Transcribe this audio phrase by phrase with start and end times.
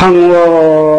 [0.00, 0.97] 만공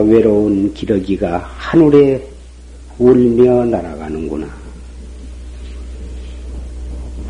[0.00, 2.26] 외로운 기러기가 하늘에
[2.98, 4.46] 울며 날아가는구나.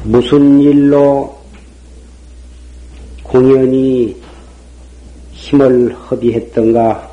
[0.04, 1.38] 무슨 일로
[3.22, 4.16] 공연히
[5.32, 7.10] 힘을 허비했던가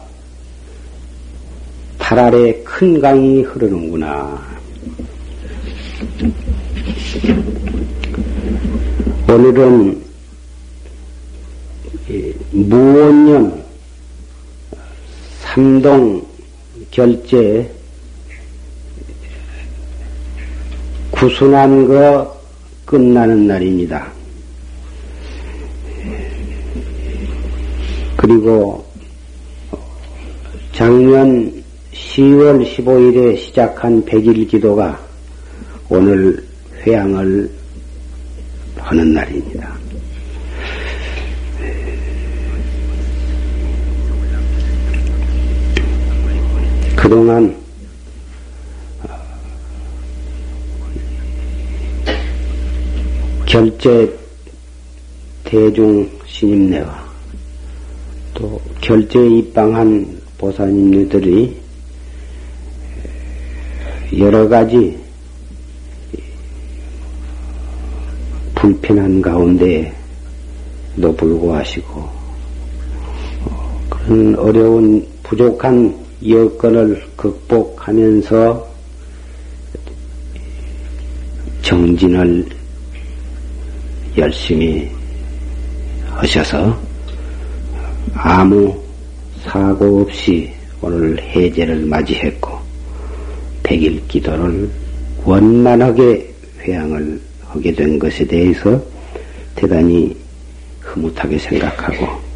[1.98, 4.42] 달 아래 큰 강이 흐르는구나.
[9.30, 10.02] 오늘은
[12.52, 13.67] 무원년
[15.58, 16.24] 삼동
[16.92, 17.68] 결제
[21.10, 22.40] 구순한 거
[22.86, 24.08] 끝나는 날입니다.
[28.16, 28.86] 그리고
[30.74, 31.52] 작년
[31.92, 35.04] 10월 15일에 시작한 백일 기도가
[35.90, 36.46] 오늘
[36.86, 37.50] 회양을
[38.78, 39.87] 하는 날입니다.
[47.08, 47.56] 그동안
[53.46, 54.14] 결제
[55.46, 57.08] 대중 신임내와
[58.34, 61.58] 또 결제에 입방한 보사님들이
[64.18, 65.02] 여러 가지
[68.54, 69.94] 불편한 가운데도
[71.16, 72.10] 불구하시고
[73.90, 78.68] 그런 어려운 부족한 여건을 극복하면서
[81.62, 82.46] 정진을
[84.18, 84.90] 열심히
[86.10, 86.80] 하셔서
[88.14, 88.76] 아무
[89.44, 90.52] 사고 없이
[90.82, 92.58] 오늘 해제를 맞이했고
[93.62, 94.70] 백일 기도를
[95.24, 98.82] 원만하게 회양을 하게 된 것에 대해서
[99.56, 100.16] 대단히
[100.80, 102.27] 흐뭇하게 생각하고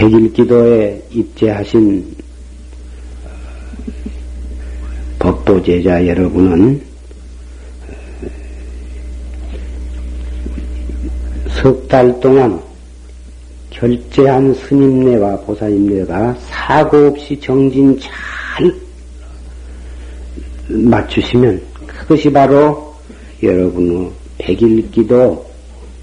[0.00, 2.16] 백일 기도에 입제하신
[5.18, 6.80] 법도 제자 여러분은
[11.50, 12.58] 석 달 동안
[13.68, 18.74] 결제한 스님네와 보살님네가 사고 없이 정진 잘
[20.66, 22.94] 맞추시면 그것이 바로
[23.42, 25.44] 여러분의 백일 기도,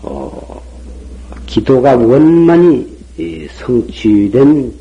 [0.04, 0.62] 어,
[1.48, 2.97] 기도가 원만히
[3.56, 4.74] 성취된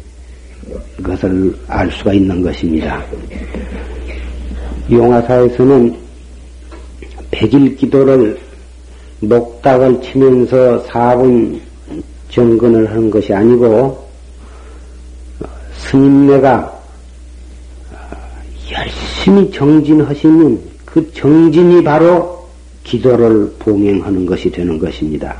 [1.03, 3.03] 것을 알 수가 있는 것입니다.
[4.91, 5.97] 용화사에서는
[7.31, 8.38] 백일 기도를
[9.21, 11.61] 목닥을 치면서 4분
[12.31, 14.06] 정근을 하는 것이 아니고
[15.79, 16.77] 스님네가
[18.73, 22.47] 열심히 정진하시는 그 정진이 바로
[22.85, 25.37] 기도를 봉행하는 것이 되는 것입니다.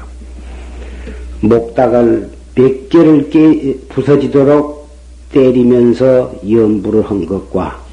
[1.41, 4.88] 목닥을 몇 개를 깨, 부서지도록
[5.31, 7.85] 때리면서 연부를 한 것과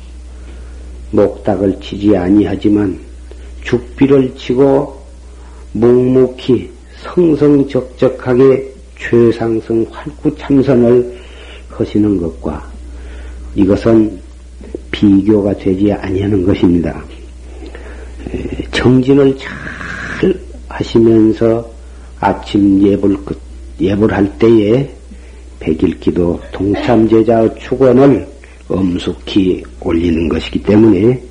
[1.11, 2.97] 목닥을 치지 아니하지만
[3.63, 5.01] 죽비를 치고
[5.73, 6.69] 묵묵히
[7.01, 11.19] 성성적적하게 최상승 활구 참선을
[11.69, 12.65] 하시는 것과
[13.55, 14.17] 이것은
[14.91, 17.03] 비교가 되지 아니하는 것입니다.
[18.71, 20.39] 정진을 잘
[20.69, 21.69] 하시면서
[22.19, 23.37] 아침 예불 끝,
[23.79, 24.89] 예불할 때에
[25.59, 28.27] 백일기도 동참제자의 축원을
[28.67, 31.21] 엄숙히 올리는 것이기 때문에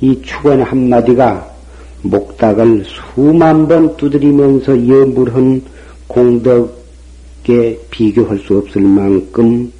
[0.00, 1.50] 이 축원 한마디가
[2.02, 5.62] 목닥을 수만 번 두드리면서 염불한
[6.08, 9.72] 공덕에 비교할 수 없을 만큼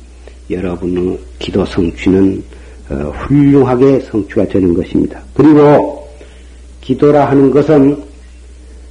[0.49, 2.43] 여러분의 기도 성취는
[2.91, 5.23] 어, 훌륭하게 성취가 되는 것입니다.
[5.35, 6.09] 그리고
[6.81, 7.97] 기도라 하는 것은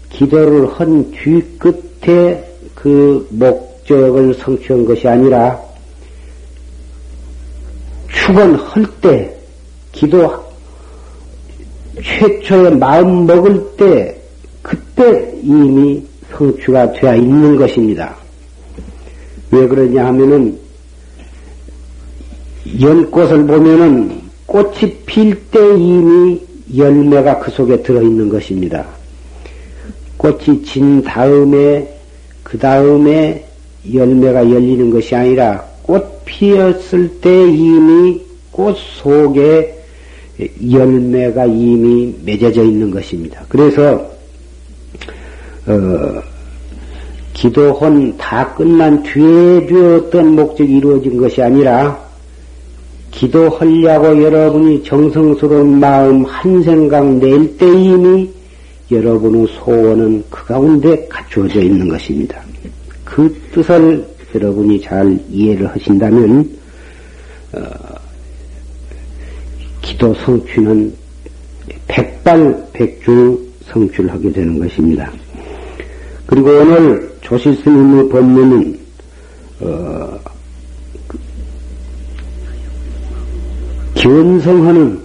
[0.10, 2.50] 기도를 한 뒤 끝에
[2.81, 5.60] 그 목적을 성취한 것이 아니라
[8.12, 9.38] 축원할 때
[9.92, 10.33] 기도
[12.01, 14.19] 최초의 마음 먹을 때
[14.63, 18.16] 그때 이미 성취가 되어 있는 것입니다.
[19.51, 20.57] 왜 그러냐 하면은
[22.81, 26.42] 연꽃을 보면은 꽃이 필 때 이미
[26.75, 28.88] 열매가 그 속에 들어있는 것입니다.
[30.18, 32.00] 꽃이 진 다음에
[32.51, 33.45] 그 다음에
[33.94, 38.21] 열매가 열리는 것이 아니라 꽃 피었을 때 이미
[38.51, 39.74] 꽃 속에
[40.69, 43.42] 열매가 이미 맺어져 있는 것입니다.
[43.48, 44.06] 그래서
[45.65, 46.21] 어,
[47.33, 51.97] 기도혼 다 끝난 뒤에 어떤 목적이 이루어진 것이 아니라
[53.12, 58.30] 기도하려고 여러분이 정성스러운 마음 한 생각 낼 때 이미
[58.92, 62.42] 여러분의 소원은 그 가운데 갖추어져 있는 것입니다.
[63.06, 64.06] 그 뜻을
[64.36, 66.58] 여러분이 잘 이해를 하신다면
[67.54, 67.60] 어,
[69.82, 70.94] 기도 성취는
[71.88, 75.12] 백발백중 성취를 되는 것입니다.
[76.26, 78.80] 그리고 오늘 조실 스님의 법문은
[79.62, 80.20] 어,
[83.96, 85.00] 견성하는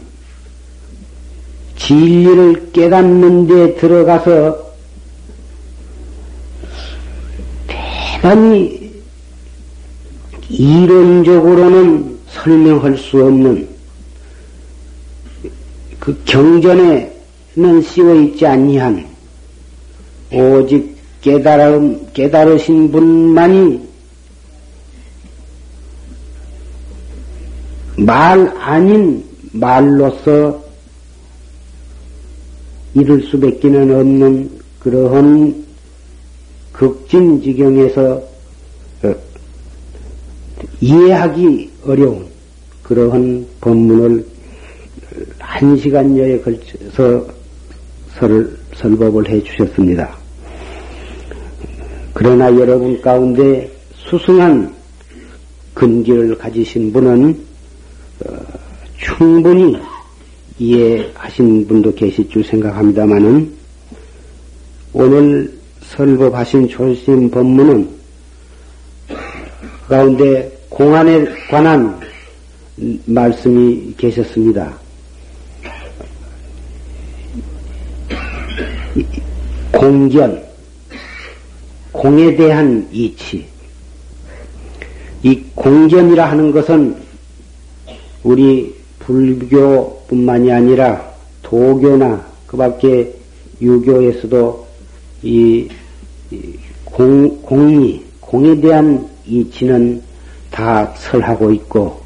[1.87, 4.67] 진리를 깨닫는 데 들어가서
[7.69, 8.93] 대단히
[10.49, 13.69] 이론적으로는 설명할 수 없는
[16.01, 19.07] 그 경전에는 씌워 있지 아니한
[20.33, 23.89] 오직 깨달음, 깨달으신 분만이
[27.99, 30.66] 말 아닌 말로서
[32.97, 34.51] 이룰 수밖에는 없는
[34.81, 35.67] 그러한
[36.73, 38.23] 극진지경에서
[39.03, 39.15] 어,
[40.81, 42.27] 이해하기 어려운
[42.83, 44.27] 그러한 법문을
[45.39, 47.27] 한 시간여에 걸쳐서
[48.15, 50.17] 설, 설법을 해 주셨습니다.
[52.15, 54.75] 그러나 여러분 가운데 수승한
[55.75, 57.39] 근기를 가지신 분은
[58.25, 58.37] 어,
[58.97, 59.77] 충분히
[60.59, 63.53] 이해하신 분도 계실 줄 생각합니다만은
[64.93, 65.53] 오늘
[65.83, 67.89] 설법하신 조심 법문은
[69.89, 72.01] 가운데 공안에 관한
[73.05, 74.79] 말씀이 계셨습니다.
[79.73, 80.43] 공견,
[81.93, 83.47] 공에 대한 이치.
[85.23, 86.97] 이 공견이라 하는 것은
[88.23, 88.76] 우리
[89.07, 93.15] 불교뿐만이 아니라 도교나 그 밖에
[93.61, 94.67] 유교에서도
[95.23, 95.69] 이
[96.85, 100.03] 공, 공이, 공에 대한 이치는
[100.51, 102.01] 다 설하고 있고,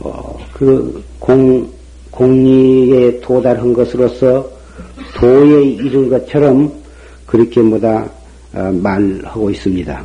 [0.00, 1.68] 어, 그 공,
[2.10, 4.50] 공리에 도달한 것으로서
[5.16, 6.72] 도에 이른 것처럼
[7.26, 8.10] 그렇게 뭐다
[8.54, 10.04] 어, 말하고 있습니다.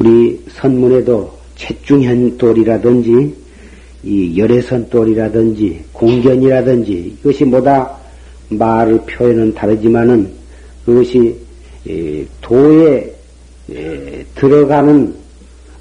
[0.00, 3.39] 우리 선문에도 채중현 돌이라든지
[4.02, 7.96] 이 열애선돌이라든지 공견이라든지 이것이 뭐다
[8.48, 10.30] 말을 표현은 다르지만은
[10.84, 11.36] 그것이
[12.40, 13.14] 도에
[14.34, 15.14] 들어가는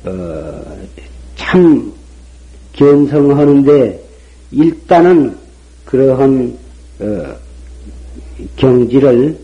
[0.06, 0.78] 어,
[1.36, 1.92] 참
[2.74, 4.04] 견성하는데
[4.52, 5.36] 일단은
[5.86, 6.58] 그러한
[7.00, 7.36] 어,
[8.56, 9.38] 경지를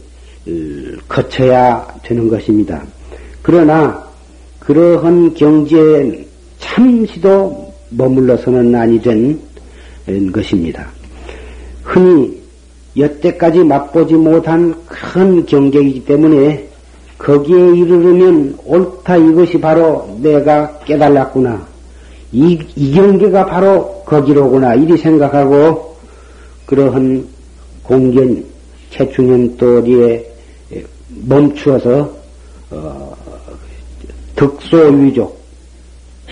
[1.07, 2.83] 거쳐야 되는 것입니다.
[3.41, 4.05] 그러나
[4.59, 6.25] 그러한 경지에
[6.59, 9.39] 참시도 머물러서는 아니 된
[10.31, 10.87] 것입니다.
[11.83, 12.41] 흔히
[12.97, 16.67] 여태까지 맛보지 못한 큰 경계이기 때문에
[17.17, 21.65] 거기에 이르르면 옳다 이것이 바로 내가 깨달았구나.
[22.31, 24.75] 이, 이 경계가 바로 거기로구나.
[24.75, 25.95] 이리 생각하고
[26.65, 27.25] 그러한
[27.83, 28.43] 공견
[28.89, 30.25] 최충현 또리에
[31.27, 32.11] 멈추어서
[32.71, 33.15] 어,
[34.35, 35.44] 득소유족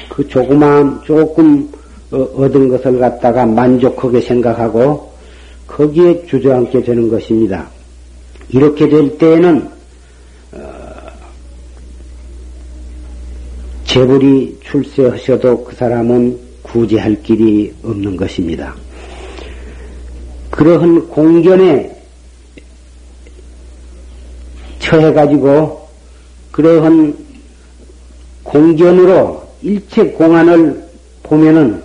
[0.09, 1.69] 그 조그마한 조금
[2.11, 5.11] 어, 얻은 것을 갖다가 만족하게 생각하고
[5.67, 7.67] 거기에 주저앉게 되는 것입니다.
[8.49, 9.73] 이렇게 될 때에는
[13.93, 18.73] 재벌이 출세하셔도 그 사람은 구제할 길이 없는 것입니다.
[20.49, 21.95] 그러한 공견에
[24.79, 25.87] 처해가지고
[26.51, 27.15] 그러한
[28.41, 30.83] 공견으로 일체 공안을
[31.23, 31.81] 보면은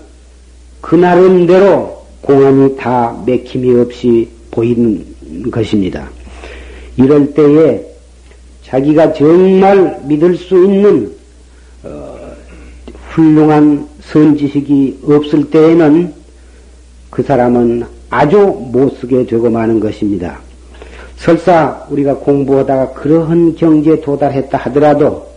[0.80, 5.04] 그 나름대로 공안이 다 맥힘이 없이 보이는
[5.50, 6.10] 것입니다.
[6.96, 7.84] 이럴 때에
[8.64, 11.12] 자기가 정말 믿을 수 있는
[13.10, 16.12] 훌륭한 선지식이 없을 때에는
[17.10, 18.38] 그 사람은 아주
[18.72, 20.40] 못쓰게 되고 마는 것입니다.
[21.16, 25.27] 설사 우리가 공부하다가 그러한 경지에 도달했다 하더라도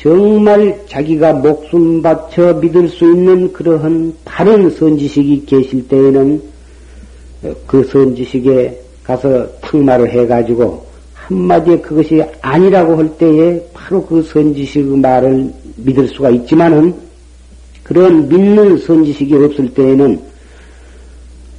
[0.00, 6.42] 정말 자기가 목숨 바쳐 믿을 수 있는 그러한 바른 선지식이 계실 때에는
[7.66, 16.08] 그 선지식에 가서 탁말을 해가지고 한마디에 그것이 아니라고 할 때에 바로 그 선지식 말을 믿을
[16.08, 16.94] 수가 있지만은
[17.82, 20.22] 그런 믿는 선지식이 없을 때에는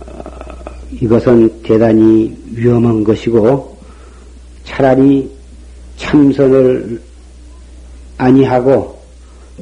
[0.08, 0.24] 어,
[1.00, 3.78] 이것은 대단히 위험한 것이고
[4.64, 5.30] 차라리
[5.98, 7.11] 참선을
[8.22, 9.00] 아니하고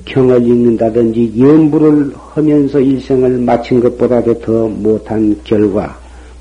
[0.05, 5.97] 경을 읽는다든지 연부를 하면서 일생을 마친 것보다도 더 못한 결과,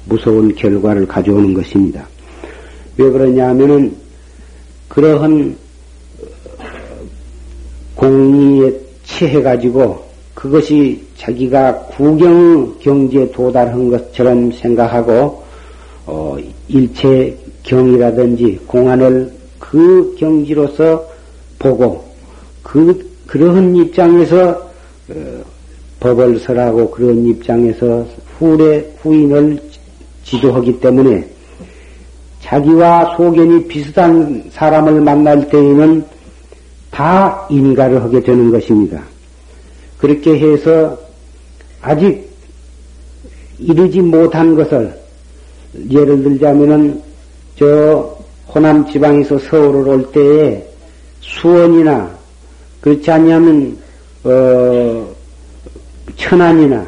[0.06, 2.06] 무서운 결과를 가져오는 것입니다.
[2.96, 3.94] 왜 그러냐 하면은
[4.88, 5.56] 그러한
[7.94, 8.72] 공리에
[9.04, 15.42] 취해가지고 그것이 자기가 구경 경지에 도달한 것처럼 생각하고
[16.06, 16.36] 어,
[16.68, 21.04] 일체 경이라든지 공안을 그 경지로서
[21.58, 22.07] 보고
[22.68, 24.50] 그 그러한 입장에서
[25.08, 25.44] 어,
[26.00, 28.06] 법을 설하고 그런 입장에서
[28.38, 29.58] 후래 후인을
[30.24, 31.26] 지도하기 때문에
[32.42, 36.04] 자기와 소견이 비슷한 사람을 만날 때에는
[36.90, 39.02] 다 인가를 하게 되는 것입니다.
[39.98, 40.96] 그렇게 해서
[41.80, 42.28] 아직
[43.58, 44.94] 이르지 못한 것을
[45.90, 47.02] 예를 들자면은
[47.56, 48.16] 저
[48.54, 50.64] 호남 지방에서 서울을 올 때에
[51.20, 52.17] 수원이나
[52.80, 53.76] 그렇지 않냐면
[54.24, 55.06] 어
[56.16, 56.86] 천안이나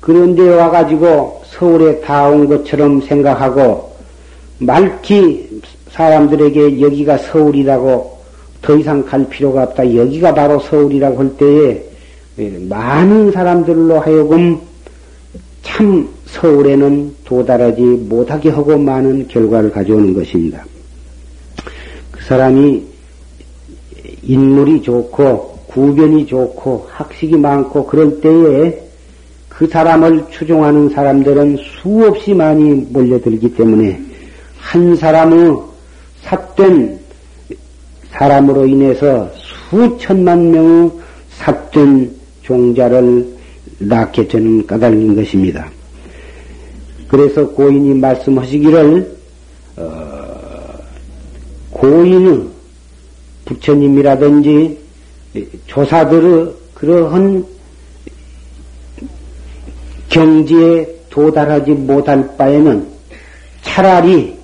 [0.00, 3.92] 그런 데 와가지고 서울에 다 온 것처럼 생각하고
[4.58, 5.60] 말기
[5.90, 8.18] 사람들에게 여기가 서울이라고
[8.62, 9.94] 더 이상 갈 필요가 없다.
[9.94, 11.84] 여기가 바로 서울이라고 할 때에
[12.38, 14.58] 예, 많은 사람들로 하여금
[15.62, 20.64] 참 서울에는 도달하지 못하게 하고 많은 결과를 가져오는 것입니다.
[22.10, 22.82] 그 사람이
[24.26, 28.80] 인물이 좋고 구변이 좋고 학식이 많고 그럴 때에
[29.48, 34.00] 그 사람을 추종하는 사람들은 수없이 많이 몰려들기 때문에
[34.58, 35.56] 한 사람의
[36.22, 36.98] 삿된
[38.10, 39.30] 사람으로 인해서
[39.70, 40.90] 수천만 명의
[41.38, 43.34] 삿된 종자를
[43.78, 45.68] 낳게 되는 까닭인 것입니다.
[47.08, 49.16] 그래서 고인이 말씀하시기를
[49.76, 50.24] 어,
[51.70, 52.53] 고인의
[53.44, 54.78] 부처님이라든지
[55.66, 57.44] 조사들의 그러한
[60.08, 62.86] 경지에 도달하지 못할 바에는
[63.62, 64.36] 차라리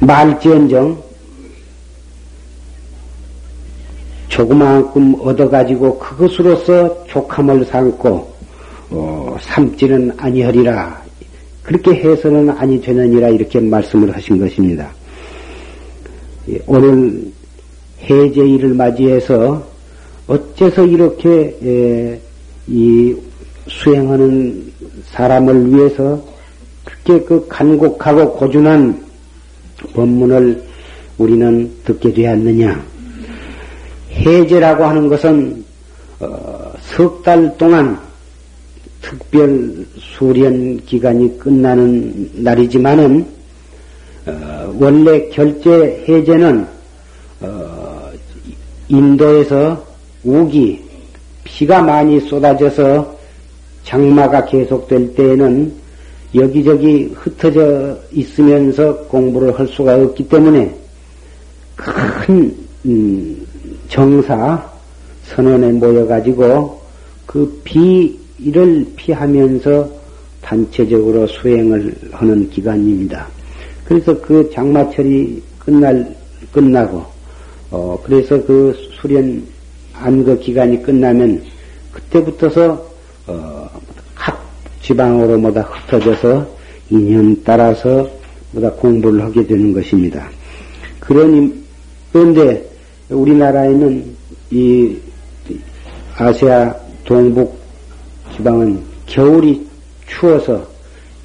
[0.00, 1.02] 말지언정
[4.28, 8.36] 조그만큼 얻어가지고 그것으로서 족함을 삼고
[8.90, 11.05] 어, 삼지는 아니하리라
[11.66, 14.88] 그렇게 해서는 아니 되느니라 이렇게 말씀을 하신 것입니다.
[16.48, 17.24] 예, 오늘
[18.02, 19.66] 해제일을 맞이해서
[20.28, 22.20] 어째서 이렇게 예,
[22.68, 23.16] 이
[23.66, 24.72] 수행하는
[25.10, 26.22] 사람을 위해서
[26.84, 29.04] 그렇게 그 간곡하고 고준한
[29.92, 30.62] 법문을
[31.18, 32.80] 우리는 듣게 되었느냐?
[34.12, 35.64] 해제라고 하는 것은
[36.20, 38.05] 어, 석달 동안
[39.06, 43.24] 특별 수련 기간이 끝나는 날이지만은
[44.26, 46.66] 어, 원래 결제 해제는
[47.40, 48.10] 어,
[48.88, 49.86] 인도에서
[50.24, 50.82] 우기
[51.44, 53.16] 비가 많이 쏟아져서
[53.84, 55.72] 장마가 계속될 때에는
[56.34, 60.74] 여기저기 흩어져 있으면서 공부를 할 수가 없기 때문에
[61.76, 63.46] 큰 음,
[63.88, 64.68] 정사
[65.26, 66.80] 선언에 모여가지고
[67.26, 69.90] 그 비 를 피하면서
[70.42, 73.26] 단체적으로 수행을 하는 기간입니다.
[73.84, 76.14] 그래서 그 장마철이 끝날
[76.52, 77.04] 끝나고
[77.70, 79.42] 어 그래서 그 수련
[79.94, 81.42] 안거 기간이 끝나면
[81.92, 82.90] 그때부터서
[83.26, 83.66] 어
[84.14, 84.44] 각
[84.82, 86.48] 지방으로 뭐다 흩어져서
[86.90, 88.08] 인연 따라서
[88.52, 90.28] 뭐다 공부를 하게 되는 것입니다.
[91.00, 91.52] 그러니
[92.12, 92.68] 그런데
[93.08, 94.16] 우리나라에는
[94.50, 94.96] 이
[96.16, 96.74] 아시아
[97.04, 97.55] 동북
[98.36, 99.66] 지방은 겨울이
[100.06, 100.66] 추워서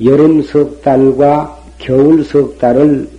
[0.04, 3.10] 여름 석 달과 겨울 석 달을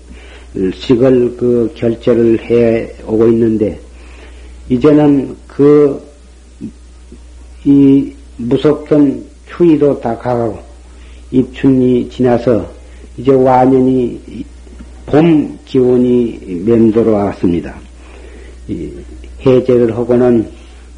[0.75, 3.79] 식을 그 결제를 해 오고 있는데
[4.69, 6.13] 이제는 그
[7.65, 10.59] 이 무섭던 추위도 다 가고
[11.31, 12.69] 입춘이 지나서
[13.17, 14.21] 이제 완연히
[15.07, 17.75] 봄 기온이 맴돌아 왔습니다.
[19.47, 20.49] 해제를 하고는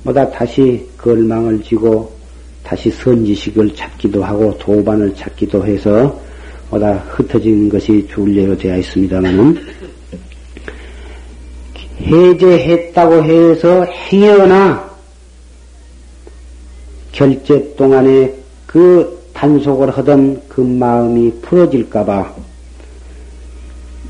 [0.05, 2.14] 뭐다 다시 걸망을 지고
[2.65, 6.19] 다시 선지식을 찾기도 하고 도반을 찾기도 해서
[6.71, 9.59] 뭐다 흩어진 것이 줄례로 되어 있습니다만은
[12.01, 14.93] 해제했다고 해서 행여나
[17.13, 18.35] 결제 동안에
[18.67, 22.35] 그 단속을 하던 그 마음이 풀어질까봐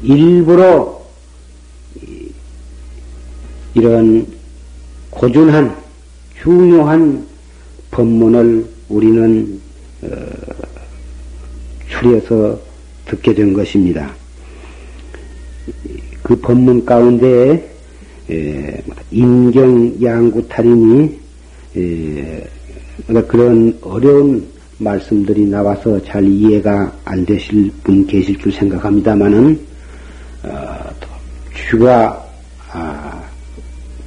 [0.03, 1.03] 일부러
[3.75, 4.27] 이런
[5.11, 5.77] 고준한
[6.41, 7.27] 중요한
[7.95, 9.61] 법문을 우리는
[10.03, 10.09] 어,
[11.89, 12.59] 추려서
[13.07, 14.13] 듣게 된 것입니다.
[16.23, 17.71] 그 법문 가운데
[19.11, 21.21] 인경 양구탈이니
[23.29, 24.45] 그런 어려운
[24.79, 29.61] 말씀들이 나와서 잘 이해가 안 되실 분 계실 줄 생각합니다만은
[30.43, 30.51] 어,
[31.71, 32.25] 쥐가
[32.73, 33.23] 아,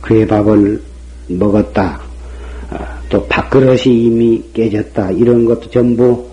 [0.03, 0.81] 괴밥을
[1.29, 2.06] 먹었다.
[3.07, 5.11] 아, 또 밥그릇이 이미 깨졌다.
[5.11, 6.25] 이런 것도 전부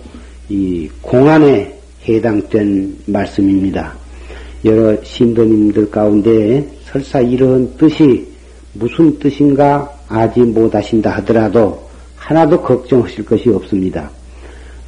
[0.49, 1.73] 이 공안에
[2.07, 3.93] 해당된 말씀입니다.
[4.63, 8.27] 여러 신도님들 가운데 설사 이런 뜻이
[8.73, 11.81] 무슨 뜻인가 아직 못하신다 하더라도
[12.17, 14.09] 하나도 걱정하실 것이 없습니다.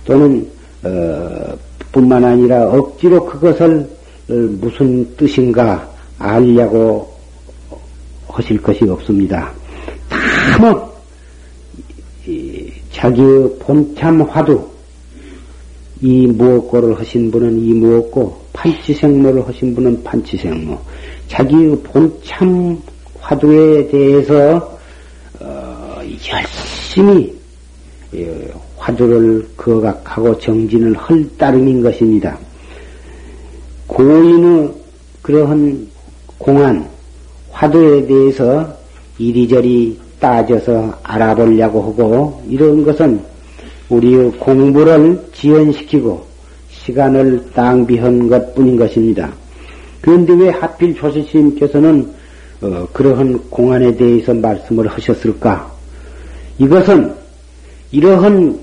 [0.06, 0.48] 또는
[0.84, 1.58] 어,
[1.92, 3.88] 뿐만 아니라 억지로 그것을
[4.30, 7.14] 어, 무슨 뜻인가 알려고
[8.28, 9.52] 하실 것이 없습니다.
[10.10, 10.87] 다뭐
[12.98, 14.60] 자기의 본참 화두
[16.02, 20.80] 이 무엇고를 하신 분은 이 무엇고 판치생모를 하신 분은 판치생모
[21.28, 22.82] 자기의 본참
[23.20, 24.80] 화두에 대해서
[25.40, 27.36] 어, 열심히
[28.16, 32.40] 예, 화두를 거각하고 정진을 할 따름인 것입니다.
[33.86, 34.74] 고인의
[35.22, 35.88] 그러한
[36.40, 36.90] 공안
[37.52, 38.76] 화두에 대해서
[39.20, 43.20] 이리저리 따져서 알아보려고 하고 이런 것은
[43.90, 46.26] 우리의 공부를 지연시키고
[46.70, 49.32] 시간을 낭비한 것 뿐인 것입니다.
[50.02, 52.18] 그런데 왜 하필 조실스님께서는
[52.62, 55.72] 어, 그러한 공안에 대해서 말씀을 하셨을까?
[56.58, 57.14] 이것은
[57.92, 58.60] 이러한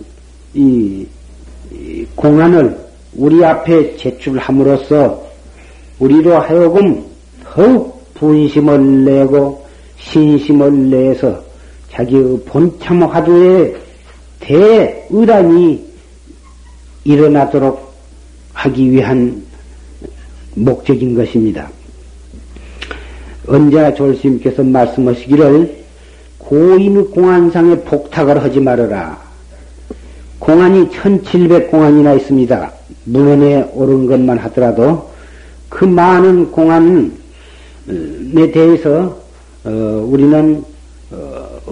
[0.54, 1.06] 이,
[1.70, 2.76] 이 공안을
[3.16, 5.22] 우리 앞에 제출함으로써
[5.98, 7.04] 우리로 하여금
[7.44, 9.64] 더욱 분심을 내고
[9.98, 11.43] 신심을 내서
[11.94, 13.76] 자기의 본참 화두에
[14.40, 15.85] 대의란이
[17.04, 17.94] 일어나도록
[18.52, 19.42] 하기 위한
[20.54, 21.68] 목적인 것입니다.
[23.46, 25.85] 언제나 졸스님께서 말씀하시기를
[26.38, 29.22] 고인 공안상에 복탁을 하지 말아라.
[30.38, 32.72] 공안이 1700공안이나 있습니다.
[33.04, 35.11] 문헌에 오른 것만 하더라도
[35.68, 37.11] 그 많은 공안에
[38.52, 39.22] 대해서
[39.64, 40.62] 어, 우리는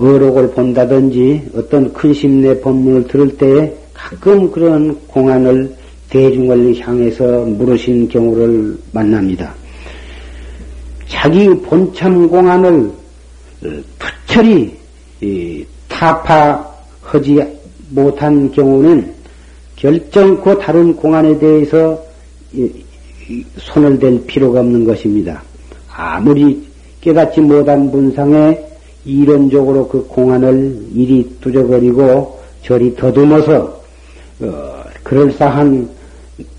[0.02, 5.72] 어, 어록을 본다든지 어떤 큰 심내 법문을 들을 때 가끔 그런 공안을
[6.10, 9.54] 대중을 향해서 물으신 경우를 만납니다.
[11.06, 12.90] 자기 본참 공안을
[14.26, 14.74] 부철이
[15.88, 17.46] 타파하지
[17.90, 19.12] 못한 경우는
[19.76, 22.02] 결정코 다른 공안에 대해서
[23.56, 25.42] 손을 댈 필요가 없는 것입니다.
[25.94, 26.66] 아무리
[27.00, 28.71] 깨닫지 못한 분상에
[29.04, 33.82] 이론적으로 그 공안을 이리 두저거리고 저리 더듬어서
[34.40, 35.88] 어, 그럴싸한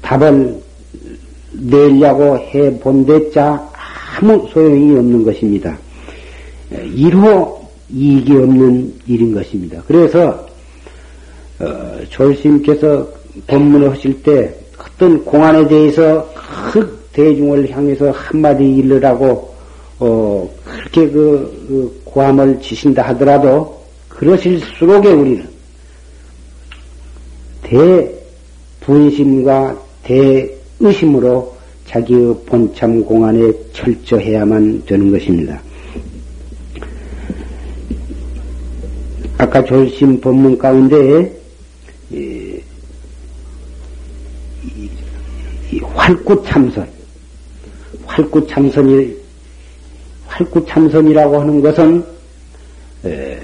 [0.02, 0.62] 답을
[1.54, 3.70] 내려고 해 본댔자
[4.18, 5.78] 아무 소용이 없는 것입니다.
[6.94, 9.82] 이로 이익이 없는 일인 것입니다.
[9.88, 10.48] 그래서
[11.60, 13.08] 어, 졸심께서
[13.48, 16.30] 법문을 하실 때 어떤 공안에 대해서
[16.72, 19.54] 그 대중을 향해서 한마디 일러라고
[20.00, 25.48] 어 그렇게 그, 그 고함을 지신다 하더라도 그러실수록에 우리는
[28.82, 31.56] 대분심과 대의심으로
[31.88, 35.60] 자기의 본참 공안에 철저해야만 되는 것입니다.
[39.38, 41.36] 아까 졸심 법문 가운데
[42.12, 42.62] 이,
[44.64, 44.90] 이,
[45.72, 46.88] 이 활구 참선,
[48.06, 49.23] 활구 참선이
[50.34, 52.04] 활구참선이라고 하는 것은
[53.06, 53.40] 에,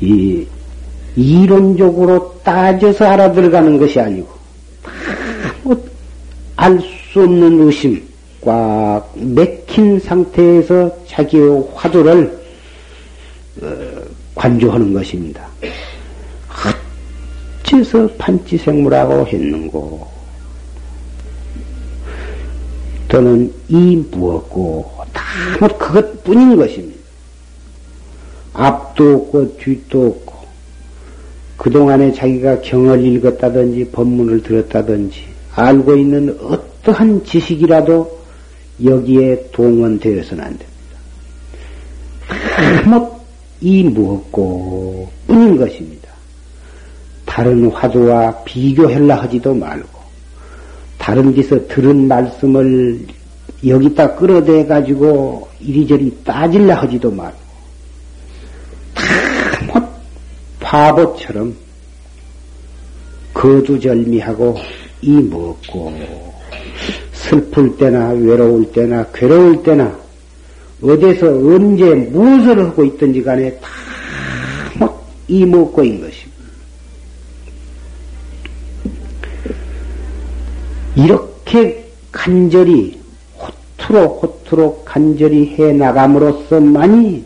[0.00, 0.46] 이
[1.16, 4.28] 이론적으로 따져서 알아들어가는 것이 아니고
[6.56, 8.02] 알수 없는 의심
[8.40, 12.42] 꽉 맥힌 상태에서 자기의 화두를
[13.62, 13.68] 어,
[14.34, 15.46] 관조하는 것입니다.
[17.62, 20.11] 어째서 판치생물하고 했는고?
[23.12, 26.98] 또는 이 무엇고 다 그것뿐인 것입니다.
[28.54, 30.32] 앞도 없고 뒤도 없고
[31.58, 38.18] 그동안에 자기가 경을 읽었다든지 법문을 들었다든지 알고 있는 어떠한 지식이라도
[38.82, 40.72] 여기에 동원되어서는 안 됩니다.
[42.86, 43.10] 아무
[43.60, 46.08] 이 무엇고 뿐인 것입니다.
[47.26, 50.01] 다른 화두와 비교하려 하지도 말고
[51.02, 52.96] 다른 데서 들은 말씀을
[53.66, 57.36] 여기다 끌어대 가지고 이리저리 따질려 하지도 말고
[58.94, 59.82] 다못
[60.60, 61.56] 바보처럼
[63.34, 64.56] 거두절미하고
[65.00, 65.92] 이 먹고
[67.14, 69.98] 슬플 때나 외로울 때나 괴로울 때나
[70.80, 73.58] 어디서 언제 무엇을 하고 있든지 간에
[74.78, 76.31] 다이 먹고인 것입니
[80.96, 83.00] 이렇게 간절히
[83.38, 87.24] 호투로 호투로 간절히 해 나감으로써만이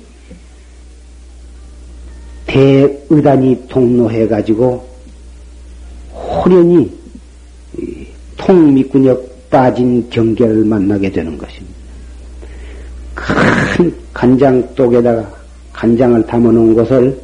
[2.46, 4.86] 대의단이 동로해 가지고
[6.12, 6.90] 호련히
[8.36, 11.76] 통미군역 빠진 경계를 만나게 되는 것입니다.
[13.14, 15.28] 큰 간장 독에다가
[15.72, 17.20] 간장을 담아 놓은 것을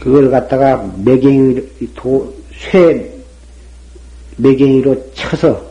[0.00, 1.60] 그걸 갖다가 매갱이
[1.94, 3.11] 도, 쇠
[4.36, 5.64] 매갱이로 쳐서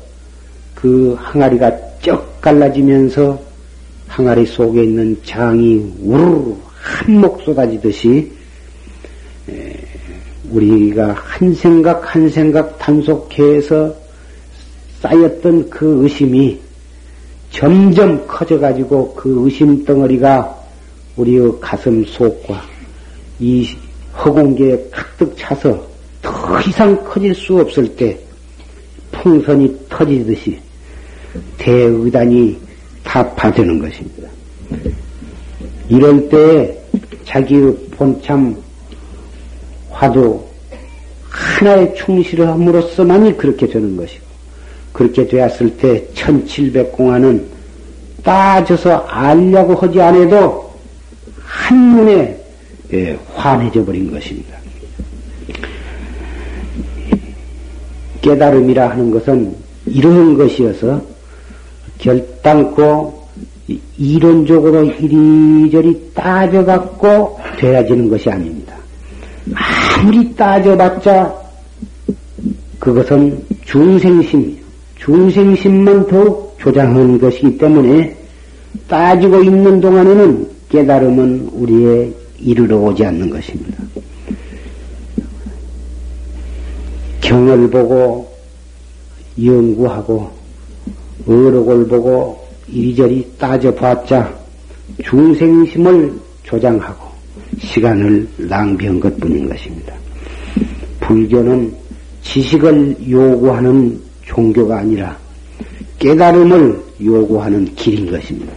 [0.75, 1.71] 그 항아리가
[2.01, 3.39] 쩍 갈라지면서
[4.07, 8.31] 항아리 속에 있는 장이 우르르 한몫 쏟아지듯이
[10.49, 13.95] 우리가 한 생각 한 생각 단속해서
[15.01, 16.59] 쌓였던 그 의심이
[17.51, 20.57] 점점 커져가지고 그 의심 덩어리가
[21.17, 22.61] 우리의 가슴 속과
[23.39, 23.67] 이
[24.17, 25.87] 허공계에 가득 차서
[26.21, 28.17] 더 이상 커질 수 없을 때
[29.21, 30.59] 풍선이 터지듯이
[31.57, 32.57] 대의단이
[33.03, 34.27] 타파되는 것입니다.
[35.87, 36.77] 이럴 때
[37.25, 38.55] 자기의 본참
[39.89, 40.43] 화두
[41.29, 44.25] 하나에 충실을 함으로써만이 그렇게 되는 것이고
[44.91, 47.43] 그렇게 되었을 때 1700공안은
[48.23, 50.73] 따져서 알려고 하지 않아도
[51.43, 52.37] 한눈에
[52.93, 54.60] 예, 환해져 버린 것입니다.
[58.21, 59.55] 깨달음이라 하는 것은
[59.85, 61.01] 이런 것이어서
[61.97, 63.21] 결단코
[63.97, 68.75] 이론적으로 이리저리 따져갖고 되어지는 것이 아닙니다.
[69.53, 71.33] 아무리 따져봤자
[72.79, 74.61] 그것은 중생심이요.
[74.97, 78.15] 중생심만 더욱 조장한 것이기 때문에
[78.87, 83.77] 따지고 있는 동안에는 깨달음은 우리의 이르러 오지 않는 것입니다.
[87.31, 88.29] 경을 보고
[89.41, 90.29] 연구하고
[91.25, 94.33] 어록을 보고 이리저리 따져봤자
[95.01, 96.13] 중생심을
[96.43, 97.07] 조장하고
[97.57, 99.93] 시간을 낭비한 것 뿐인 것입니다.
[100.99, 101.73] 불교는
[102.21, 105.17] 지식을 요구하는 종교가 아니라
[105.99, 108.51] 깨달음을 요구하는 길인 것입니다.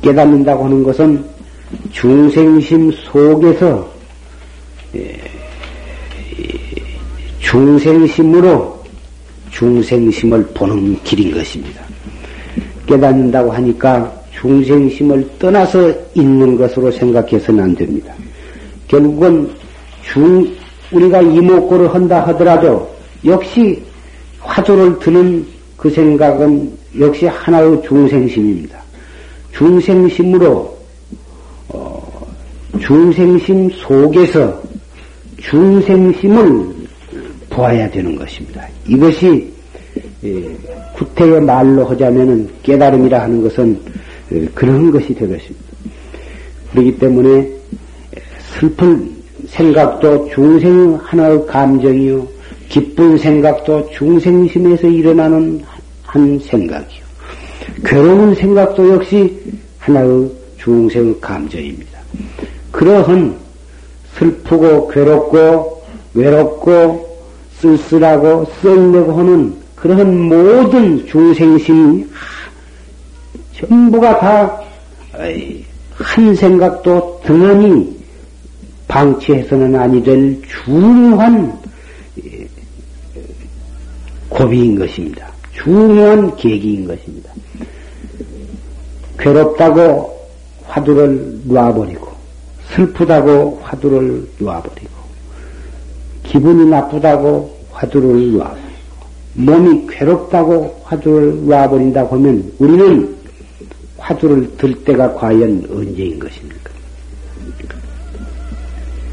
[0.00, 1.22] 깨닫는다고 하는 것은
[1.92, 3.92] 중생심 속에서
[4.94, 5.27] 예,
[7.48, 8.78] 중생심으로
[9.50, 11.82] 중생심을 보는 길인 것입니다.
[12.86, 18.12] 깨닫는다고 하니까 중생심을 떠나서 있는 것으로 생각해서는 안 됩니다.
[18.86, 19.50] 결국은
[20.02, 20.46] 중,
[20.92, 22.88] 우리가 이목구를 한다 하더라도
[23.24, 23.82] 역시
[24.40, 28.78] 화두를 드는 그 생각은 역시 하나의 중생심입니다.
[29.52, 30.78] 중생심으로
[31.68, 32.26] 어,
[32.78, 34.62] 중생심 속에서
[35.38, 36.77] 중생심을
[37.58, 38.64] 좋아야 되는 것입니다.
[38.86, 39.52] 이것이
[40.94, 43.80] 구태의 말로 하자면은 깨달음이라 하는 것은
[44.54, 45.66] 그런 것이 되겠습니다.
[46.70, 47.50] 그렇기 때문에
[48.54, 49.10] 슬픈
[49.48, 52.28] 생각도 중생 하나의 감정이요.
[52.68, 55.60] 기쁜 생각도 중생심에서 일어나는
[56.04, 57.02] 한 생각이요.
[57.84, 59.36] 괴로운 생각도 역시
[59.78, 61.98] 하나의 중생 감정입니다.
[62.70, 63.36] 그러한
[64.16, 65.82] 슬프고 괴롭고
[66.14, 67.07] 외롭고
[67.60, 72.10] 쓸쓸하고 썰내고 하는 그런 모든 중생심
[73.54, 74.68] 전부가 다
[75.98, 77.98] 한 생각도 등한히
[78.86, 81.58] 방치해서는 아니 될 중요한
[84.28, 85.26] 고비인 것입니다.
[85.52, 87.32] 중요한 계기인 것입니다.
[89.18, 90.16] 괴롭다고
[90.66, 92.08] 화두를 놔버리고
[92.70, 94.97] 슬프다고 화두를 놔버리고
[96.28, 98.68] 기분이 나쁘다고 화두를 놔버리고
[99.34, 103.16] 몸이 괴롭다고 화두를 놔버린다고 하면 우리는
[103.96, 106.68] 화두를 들 때가 과연 언제인 것입니까?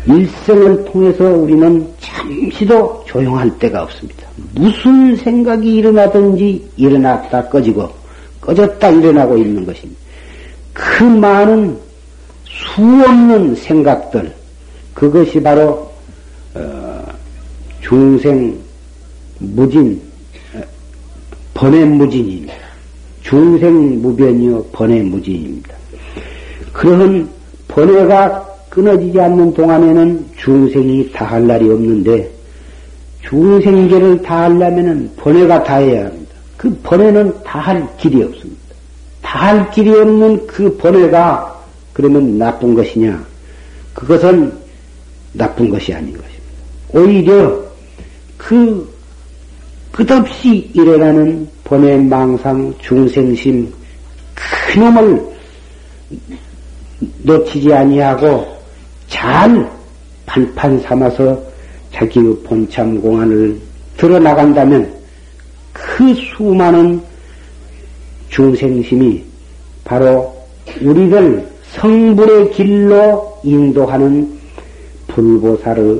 [0.08, 4.28] 일생을 통해서 우리는 잠시도 조용할 때가 없습니다.
[4.54, 7.90] 무슨 생각이 일어나든지 일어났다 꺼지고
[8.42, 10.00] 꺼졌다 일어나고 있는 것입니다.
[10.74, 11.78] 그 많은
[12.46, 14.32] 수 없는 생각들
[14.94, 15.92] 그것이 바로
[16.54, 16.85] 어,
[17.88, 18.58] 중생
[19.38, 20.02] 무진
[21.54, 22.54] 번외 무진입니다.
[23.22, 25.76] 중생 무변이요 번외 무진입니다.
[26.74, 27.30] 그런
[27.68, 32.32] 번외가 끊어지지 않는 동안에는 중생이 다할 날이 없는데
[33.22, 36.34] 중생계를 다하려면 번외가 다해야 합니다.
[36.58, 38.62] 그 번외는 다할 길이 없습니다.
[39.22, 43.24] 다할 길이 없는 그 번외가 그러면 나쁜 것이냐?
[43.94, 44.52] 그것은
[45.34, 46.36] 나쁜 것이 아닌 것입니다.
[46.92, 47.65] 오히려
[48.48, 48.88] 그
[49.92, 53.74] 끝없이 일어나는 번외 망상 중생심
[54.72, 55.20] 그놈을
[57.24, 58.46] 놓치지 아니하고
[59.08, 59.68] 잘
[60.28, 61.42] 판판 삼아서
[61.92, 63.60] 자기의 본참 공안을
[63.98, 64.94] 드러나간다면
[65.74, 67.02] 그 수많은
[68.30, 69.24] 중생심이
[69.84, 70.36] 바로
[70.82, 74.38] 우리를 성불의 길로 인도하는
[75.08, 76.00] 불보살의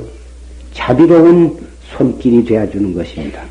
[0.74, 3.42] 자비로운 손길이 되어주는 것입니다.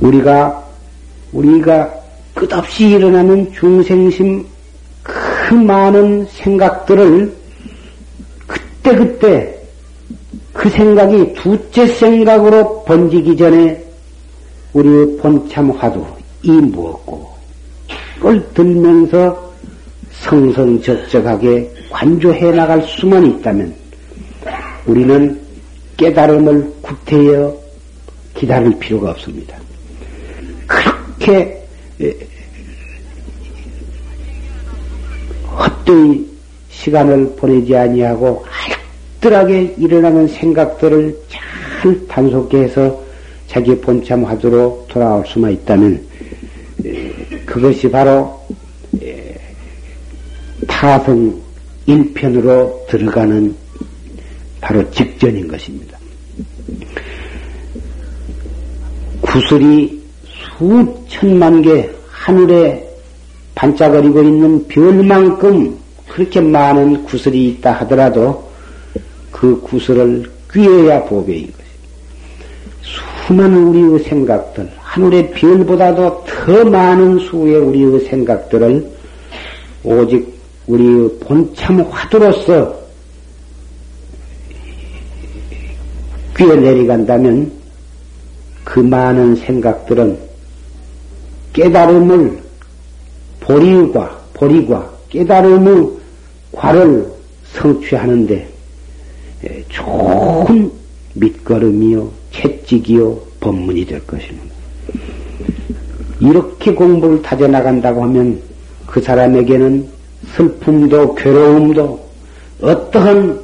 [0.00, 0.66] 우리가
[1.32, 1.92] 우리가
[2.34, 4.44] 끝없이 일어나는 중생심
[5.02, 7.32] 그 많은 생각들을
[8.46, 9.58] 그때그때
[10.52, 13.82] 그 생각이 두째 생각으로 번지기 전에
[14.72, 16.04] 우리의 본참 화두
[16.42, 17.30] 이 무엇고
[18.22, 19.52] 를 들면서
[20.12, 23.81] 성성적적하게 관조해 나갈 수만 있다면
[24.86, 25.40] 우리는
[25.96, 27.56] 깨달음을 구태여
[28.34, 29.56] 기다릴 필요가 없습니다.
[30.66, 31.62] 그렇게
[35.46, 36.26] 헛되이
[36.70, 38.44] 시간을 보내지 아니하고
[39.20, 43.02] 알뜰하게 일어나는 생각들을 잘 단속해서
[43.46, 46.04] 자기 본참 화두로 돌아올 수만 있다면
[47.46, 48.40] 그것이 바로
[50.66, 51.40] 타성
[51.86, 53.61] 일편으로 들어가는
[54.62, 55.98] 바로 직전인 것입니다.
[59.20, 62.88] 구슬이 수천만 개 하늘에
[63.56, 65.76] 반짝거리고 있는 별만큼
[66.08, 68.48] 그렇게 많은 구슬이 있다 하더라도
[69.32, 71.62] 그 구슬을 꿰어야 보배인 것입니다.
[73.26, 78.88] 수많은 우리의 생각들, 하늘의 별보다도 더 많은 수의 우리의 생각들을
[79.82, 80.32] 오직
[80.68, 82.81] 우리의 본참 화두로서
[86.34, 87.52] 꿰어 내려간다면
[88.64, 90.18] 그 많은 생각들은
[91.52, 92.40] 깨달음을
[93.40, 95.90] 보리과 보리과 깨달음의
[96.52, 97.06] 과를
[97.52, 98.48] 성취하는데
[99.68, 100.70] 좋은
[101.14, 104.52] 밑거름이요 채찍이요 법문이 될 것입니다.
[106.20, 108.40] 이렇게 공부를 다져 나간다고 하면
[108.86, 109.88] 그 사람에게는
[110.36, 112.08] 슬픔도 괴로움도
[112.62, 113.40] 어떠한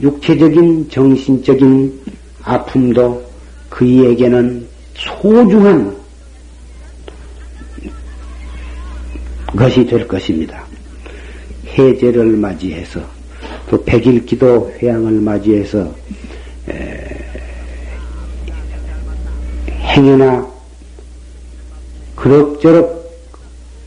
[0.00, 2.00] 육체적인 정신적인
[2.42, 3.24] 아픔도
[3.70, 5.96] 그이에게는 소중한
[9.56, 10.64] 것이 될 것입니다.
[11.66, 13.00] 해제를 맞이해서
[13.68, 15.94] 또 백일 기도 회양을 맞이해서
[19.94, 20.46] 행여나
[22.16, 23.02] 그럭저럭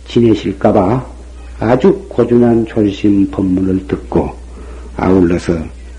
[0.08, 1.06] 지내실까봐
[1.60, 4.36] 아주 고준한 졸심 법문을 듣고
[4.98, 5.54] 아울러서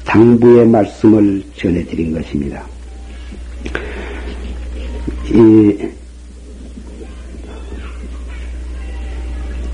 [0.07, 2.64] 당부의 말씀을 전해드린 것입니다.
[5.29, 5.88] 이,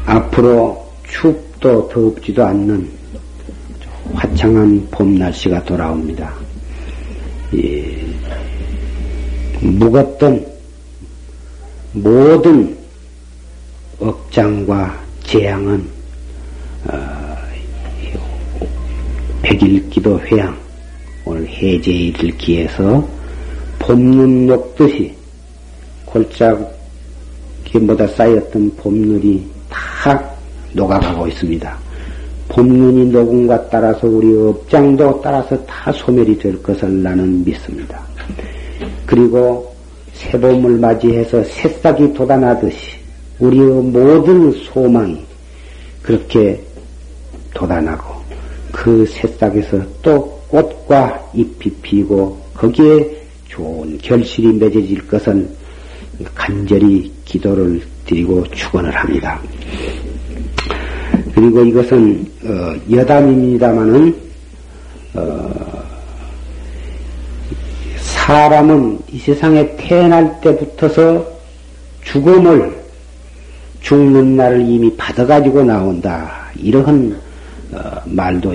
[0.06, 2.90] 앞으로 춥도 덥지도 않는
[4.14, 6.34] 화창한 봄 날씨가 돌아옵니다.
[7.52, 7.94] 이,
[9.60, 10.44] 무겁던
[11.92, 12.76] 모든
[14.00, 15.86] 억장과 재앙은
[16.86, 17.11] 어,
[19.42, 20.56] 백일기도 회양
[21.24, 23.06] 오늘 해제일을 기해서
[23.78, 25.14] 봄눈 녹듯이
[26.06, 30.22] 골짜기보다 쌓였던 봄눈이 다
[30.72, 31.78] 녹아가고 있습니다.
[32.48, 38.02] 봄눈이 녹음과 따라서 우리 업장도 따라서 다 소멸이 될 것을 나는 믿습니다.
[39.06, 39.74] 그리고
[40.12, 42.96] 새봄을 맞이해서 새싹이 돋아나듯이
[43.38, 45.24] 우리의 모든 소망이
[46.02, 46.60] 그렇게
[47.54, 48.21] 돋아나고
[48.72, 55.48] 그 새싹에서 또 꽃과 잎이 피고 거기에 좋은 결실이 맺어질 것을
[56.34, 59.40] 간절히 기도를 드리고 축원을 합니다.
[61.34, 64.16] 그리고 이것은 어, 여담입니다마는
[65.14, 65.82] 어,
[67.98, 71.26] 사람은 이 세상에 태어날 때부터서
[72.02, 72.82] 죽음을
[73.80, 76.46] 죽는 날을 이미 받아가지고 나온다.
[76.56, 77.31] 이러한 어,
[78.04, 78.54] 말도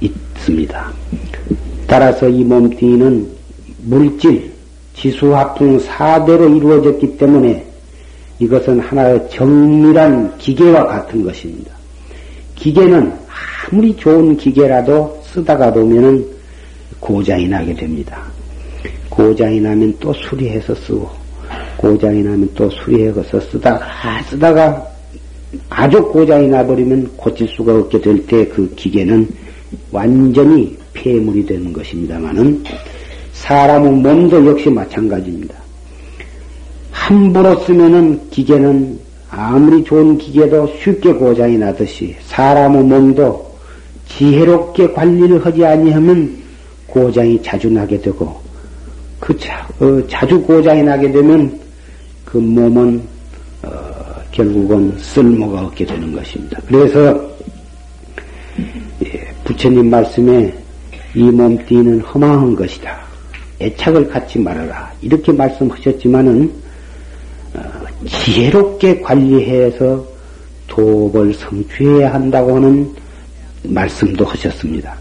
[0.00, 0.92] 있습니다.
[1.86, 3.26] 따라서 이 몸뚱이는
[3.84, 4.50] 물질,
[4.94, 7.64] 지수화풍 사대로 이루어졌기 때문에
[8.38, 11.70] 이것은 하나의 정밀한 기계와 같은 것입니다.
[12.54, 13.12] 기계는
[13.70, 16.26] 아무리 좋은 기계라도 쓰다가 보면은
[17.00, 18.22] 고장이 나게 됩니다.
[19.08, 21.08] 고장이 나면 또 수리해서 쓰고,
[21.76, 23.86] 고장이 나면 또 수리해서 쓰다가,
[24.28, 24.95] 쓰다가
[25.68, 29.28] 아주 고장이 나버리면 고칠 수가 없게 될 때 그 기계는
[29.92, 32.64] 완전히 폐물이 되는 것입니다만은
[33.32, 35.54] 사람의 몸도 역시 마찬가지입니다.
[36.90, 38.98] 함부로 쓰면은 기계는
[39.30, 43.46] 아무리 좋은 기계도 쉽게 고장이 나듯이 사람의 몸도
[44.08, 46.36] 지혜롭게 관리를 하지 아니하면
[46.86, 48.40] 고장이 자주 나게 되고
[49.20, 51.58] 그 자, 어, 자주 고장이 나게 되면
[52.24, 53.15] 그 몸은 어,
[54.36, 56.60] 결국은 쓸모가 없게 되는 것입니다.
[56.68, 57.18] 그래서
[59.02, 60.52] 예, 부처님 말씀에
[61.14, 62.98] 이 몸띠는 허망한 것이다.
[63.62, 64.92] 애착을 갖지 말아라.
[65.00, 66.52] 이렇게 말씀하셨지만은
[67.54, 67.60] 어,
[68.06, 70.06] 지혜롭게 관리해서
[70.68, 72.94] 도업을 성취해야 한다고 하는
[73.62, 74.94] 말씀도 하셨습니다.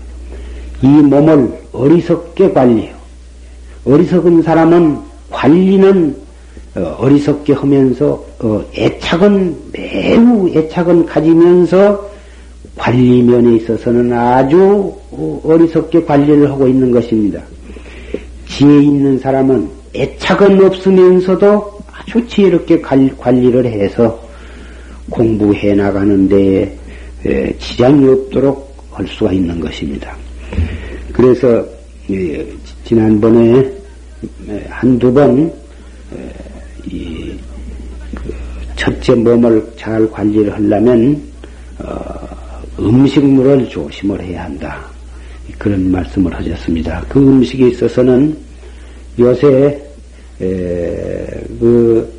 [0.81, 2.95] 이 몸을 어리석게 관리해요.
[3.83, 4.97] 어리석은 사람은
[5.29, 6.24] 관리는
[6.75, 12.09] 어, 어리석게 하면서 어, 애착은 매우 애착은 가지면서
[12.75, 14.93] 관리면에 있어서는 아주
[15.43, 17.41] 어리석게 관리를 하고 있는 것입니다.
[18.49, 24.21] 지혜 있는 사람은 애착은 없으면서도 아주 지혜롭게 관리를 해서
[25.09, 26.77] 공부해 나가는데
[27.59, 30.15] 지장이 없도록 할 수가 있는 것입니다.
[31.13, 31.65] 그래서
[32.83, 33.71] 지난번에
[34.69, 35.51] 한두 번
[36.85, 38.33] 그
[38.75, 41.21] 첫째 몸을 잘 관리를 하려면
[41.79, 41.93] 어,
[42.79, 44.85] 음식물을 조심을 해야 한다.
[45.57, 47.03] 그런 말씀을 하셨습니다.
[47.07, 48.37] 그 음식에 있어서는
[49.17, 49.81] 요새
[50.37, 52.13] 그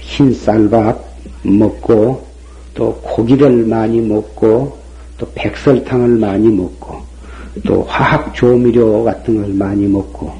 [0.00, 2.26] 흰쌀밥 먹고
[2.74, 4.78] 또 고기를 많이 먹고
[5.18, 7.02] 또 백설탕을 많이 먹고
[7.66, 10.32] 또 화학 조미료 같은 걸 많이 먹고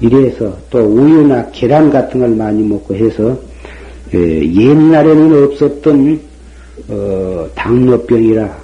[0.00, 3.36] 이래서 또 우유나 계란 같은 걸 많이 먹고 해서
[4.12, 6.20] 옛날에는 없었던
[6.88, 8.56] 어, 당뇨병이라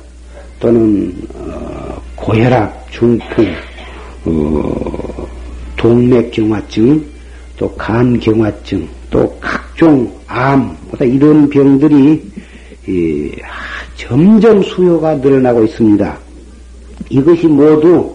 [0.61, 3.47] 또는 어, 고혈압, 중풍,
[4.25, 5.29] 어,
[5.77, 7.05] 동맥경화증,
[7.59, 12.23] 또 간경화증, 또 각종 암, 보다 이런 병들이
[12.87, 13.33] 이,
[13.97, 16.19] 점점 수요가 늘어나고 있습니다.
[17.11, 18.15] 이것이 모두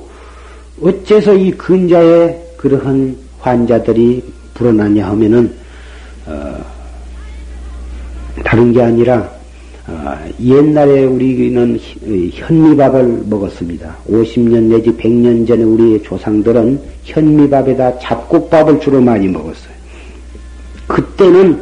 [0.81, 4.21] 어째서 이 근자에 그러한 환자들이
[4.53, 5.49] 불어나냐 하면은
[6.25, 6.57] 어,
[8.43, 9.29] 다른 게 아니라
[9.87, 11.79] 어, 옛날에 우리는
[12.33, 13.95] 현미밥을 먹었습니다.
[14.09, 19.79] 50년 내지 100년 전에 우리의 조상들은 현미밥에다 잡곡밥을 주로 많이 먹었어요.
[20.85, 21.61] 그때는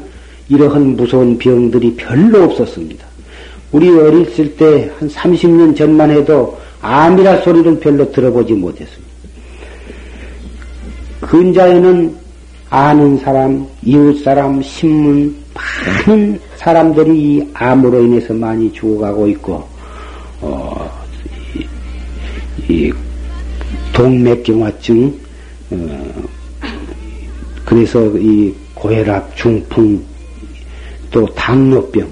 [0.50, 3.06] 이러한 무서운 병들이 별로 없었습니다.
[3.72, 9.07] 우리 어렸을 때 한 30년 전만 해도 암이라 소리를 별로 들어보지 못했습니다.
[11.28, 12.16] 근자에는
[12.70, 15.36] 아는 사람, 이웃 사람, 신문,
[16.06, 19.68] 많은 사람들이 이 암으로 인해서 많이 죽어가고 있고,
[20.40, 20.90] 어,
[22.70, 22.94] 이, 이
[23.92, 25.14] 동맥경화증,
[25.72, 26.14] 어,
[27.66, 30.02] 그래서 이 고혈압, 중풍,
[31.12, 32.08] 또 당뇨병,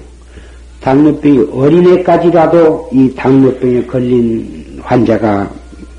[0.80, 5.50] 당뇨병이 어린애까지라도 이 당뇨병에 걸린 환자가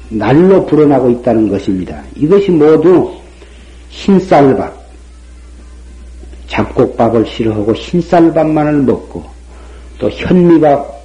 [0.10, 2.02] 날로 불어나고 있다는 것입니다.
[2.16, 3.14] 이것이 모두
[3.90, 4.76] 흰쌀밥,
[6.48, 9.24] 잡곡밥을 싫어하고 흰쌀밥만을 먹고
[10.00, 10.98] 또 현미밥,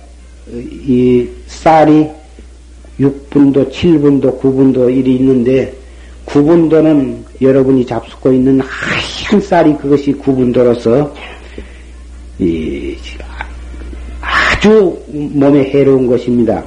[0.48, 2.08] 이 쌀이
[3.00, 5.72] 6분도, 7분도, 9분도 일이 있는데
[6.26, 11.10] 9분도는 여러분이 잡수고 있는 하얀 쌀이 그것이 9분도로서
[14.20, 16.62] 아주 몸에 해로운 것입니다.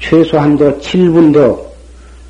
[0.00, 1.58] 최소한도 7분도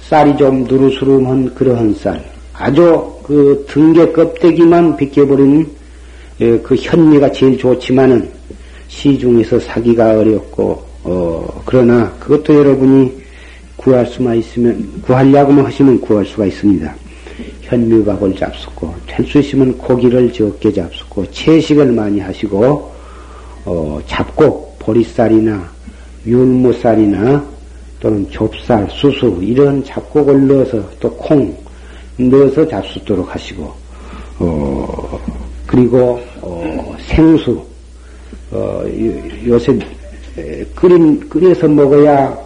[0.02, 5.66] 쌀이 좀 누르스름한 그러한 쌀, 아주 그 등계 껍데기만 벗겨버리는
[6.38, 8.28] 그 현미가 제일 좋지만은
[8.88, 13.12] 시중에서 사기가 어렵고 어 그러나 그것도 여러분이
[13.76, 16.94] 구할 수만 있으면 구하려고만 하시면 구할 수가 있습니다.
[17.62, 22.92] 현미밥을 잡수고 될수 있으면 고기를 적게 잡수고 채식을 많이 하시고
[23.64, 25.70] 어, 잡곡 보리쌀이나
[26.26, 27.49] 율무쌀이나
[28.00, 31.54] 또는 좁쌀, 수수 이런 잡곡을 넣어서 또 콩
[32.16, 33.72] 넣어서 잡수도록 하시고
[34.38, 35.20] 어,
[35.66, 37.62] 그리고 어, 생수
[38.50, 38.82] 어,
[39.46, 39.78] 요새
[40.74, 42.36] 끓인 끓여서 먹어야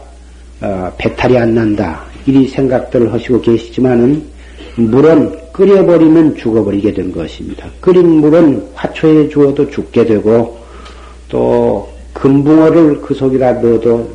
[0.61, 4.23] 어, 배탈이 안 난다 이리 생각들을 하시고 계시지만은
[4.77, 7.69] 물은 끓여버리면 죽어버리게 된 것입니다.
[7.81, 10.59] 끓인 물은 화초에 주어도 죽게 되고
[11.29, 14.11] 또 금붕어를 그 속에다 넣어도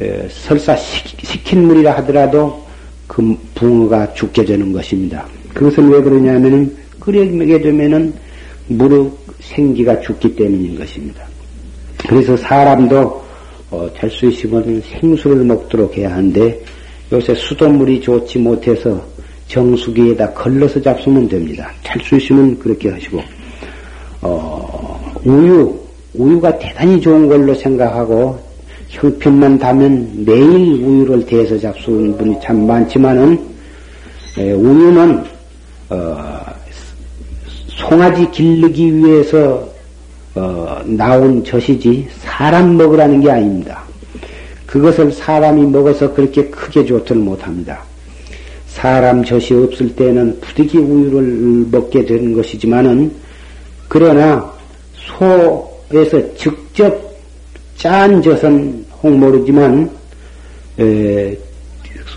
[0.00, 2.64] 에, 설사 식힌 물이라 하더라도
[3.06, 5.26] 그 붕어가 죽게 되는 것입니다.
[5.52, 8.12] 그것은 왜 그러냐면은 끓여게 되면은
[8.68, 11.24] 무릎 생기가 죽기 때문인 것입니다.
[12.08, 13.24] 그래서 사람도
[13.70, 16.60] 어, 될수 있으면 생수를 먹도록 해야 하는데
[17.12, 19.00] 요새 수돗물이 좋지 못해서
[19.48, 21.70] 정수기에다 걸러서 잡수면 됩니다.
[21.82, 23.20] 찰수 있으면 그렇게 하시고,
[24.22, 25.78] 어, 우유,
[26.14, 28.38] 우유가 대단히 좋은 걸로 생각하고,
[28.94, 33.38] 형편만 다면 매일 우유를 대서 잡수는 분이 참 많지만은,
[34.38, 35.24] 에, 우유는,
[35.90, 36.40] 어,
[37.66, 39.68] 송아지 기르기 위해서,
[40.36, 43.82] 어, 나온 젖이지, 사람 먹으라는 게 아닙니다.
[44.66, 47.82] 그것을 사람이 먹어서 그렇게 크게 좋지를 못합니다.
[48.66, 53.12] 사람 젖이 없을 때는 부득이 우유를 먹게 되는 것이지만은
[53.88, 54.52] 그러나
[54.96, 57.14] 소에서 직접
[57.76, 59.90] 짠 젖은 혹 모르지만
[60.80, 61.36] 에,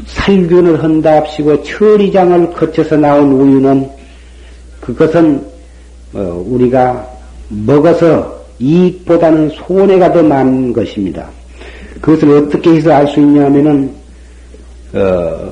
[0.06, 3.90] 살균을 한답시고 처리장을 거쳐서 나온 우유는
[4.80, 5.46] 그것은
[6.14, 7.06] 어, 우리가
[7.50, 11.30] 먹어서 이익보다는 손해가 더 많은 것입니다.
[12.02, 13.92] 그것을 어떻게 해서 알 수 있냐면은
[14.94, 15.52] 어,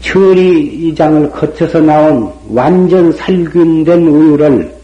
[0.00, 4.74] 처리장을 거쳐서 나온 완전 살균된 우유를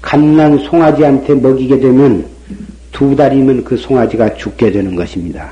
[0.00, 2.31] 갓난 송아지한테 먹이게 되면
[2.92, 5.50] 두 달이면 그 송아지가 죽게 되는 것입니다.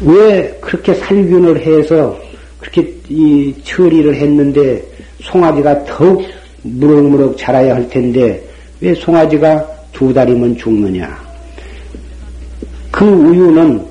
[0.00, 2.18] 왜 그렇게 살균을 해서
[2.58, 4.82] 그렇게 이 처리를 했는데
[5.20, 6.22] 송아지가 더욱
[6.62, 8.42] 무럭무럭 자라야 할 텐데
[8.80, 11.26] 왜 송아지가 두 달이면 죽느냐?
[12.90, 13.86] 그 우유는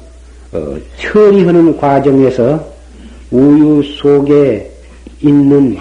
[0.52, 2.74] 어, 처리하는 과정에서
[3.32, 4.72] 우유 속에
[5.22, 5.78] 있는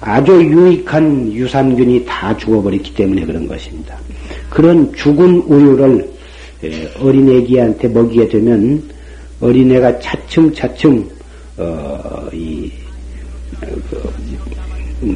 [0.00, 3.96] 아주 유익한 유산균이 다 죽어버렸기 때문에 그런 것입니다.
[4.50, 6.10] 그런 죽은 우유를
[7.00, 8.82] 어린애기한테 먹이게 되면
[9.40, 11.08] 어린애가 차츰차츰
[11.56, 12.70] 어, 이
[13.62, 15.14] 어,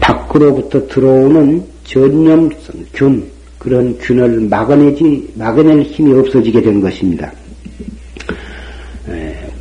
[0.00, 7.30] 밖으로부터 들어오는 전염성 균 그런 균을 막아내지 막아낼 힘이 없어지게 된 것입니다.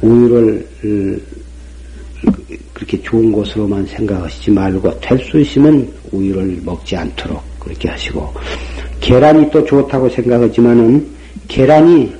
[0.02, 0.66] 우유를
[2.74, 8.34] 그렇게 좋은 것으로만 생각하시지 말고 될 수 있으면 우유를 먹지 않도록 그렇게 하시고
[9.00, 11.08] 계란이 또 좋다고 생각하지만은
[11.48, 12.12] 계란이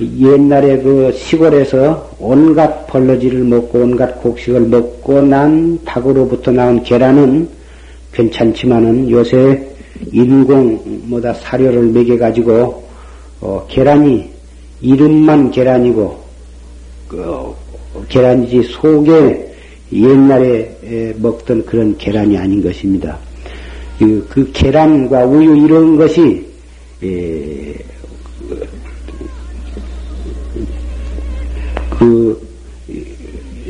[0.00, 7.48] 옛날에 그 시골에서 온갖 벌러지를 먹고 온갖 곡식을 먹고 난 닭으로부터 나온 계란은
[8.12, 9.66] 괜찮지만은 요새
[10.12, 12.84] 인공 뭐다 사료를 먹여 가지고
[13.40, 14.30] 어, 계란이
[14.80, 16.18] 이름만 계란이고
[17.08, 17.54] 그
[18.08, 19.54] 계란이지 속에
[19.92, 23.18] 옛날에 먹던 그런 계란이 아닌 것입니다.
[23.98, 26.46] 그, 그 계란과 우유 이런 것이
[31.98, 32.48] 그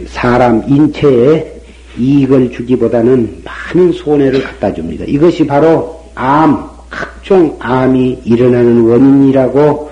[0.09, 1.59] 사람 인체에
[1.99, 5.05] 이익을 주기보다는 많은 손해를 갖다 줍니다.
[5.07, 9.91] 이것이 바로 암, 각종 암이 일어나는 원인이라고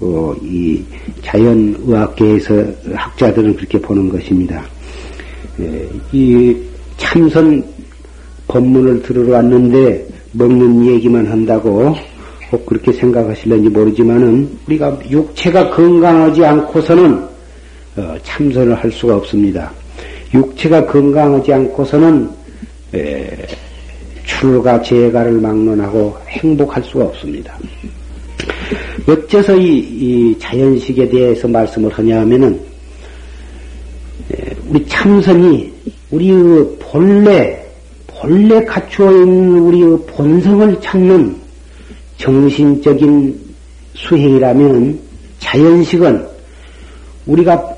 [0.00, 0.82] 어, 이
[1.22, 2.64] 자연의학계에서
[2.94, 4.62] 학자들은 그렇게 보는 것입니다.
[5.60, 6.56] 예, 이
[6.96, 7.62] 참선
[8.54, 11.92] 법문을 들으러 왔는데 먹는 얘기만 한다고
[12.50, 17.14] 꼭 그렇게 생각하실는지 모르지만은 우리가 육체가 건강하지 않고서는
[17.96, 19.72] 어, 참선을 할 수가 없습니다.
[20.32, 22.30] 육체가 건강하지 않고서는
[22.94, 23.46] 에,
[24.24, 27.58] 출가 재가를 막론하고 행복할 수가 없습니다.
[29.08, 32.60] 어째서 이, 이 자연식에 대해서 말씀을 하냐 하면은
[34.68, 35.72] 우리 참선이
[36.10, 37.63] 우리의 본래
[38.24, 41.36] 본래 갖추어 있는 우리의 본성을 찾는
[42.16, 43.38] 정신적인
[43.92, 44.98] 수행이라면
[45.40, 46.26] 자연식은
[47.26, 47.74] 우리가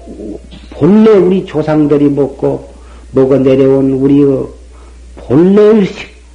[0.70, 2.72] 본래 우리 조상들이 먹고
[3.10, 4.46] 먹어 내려온 우리의
[5.16, 5.88] 본래의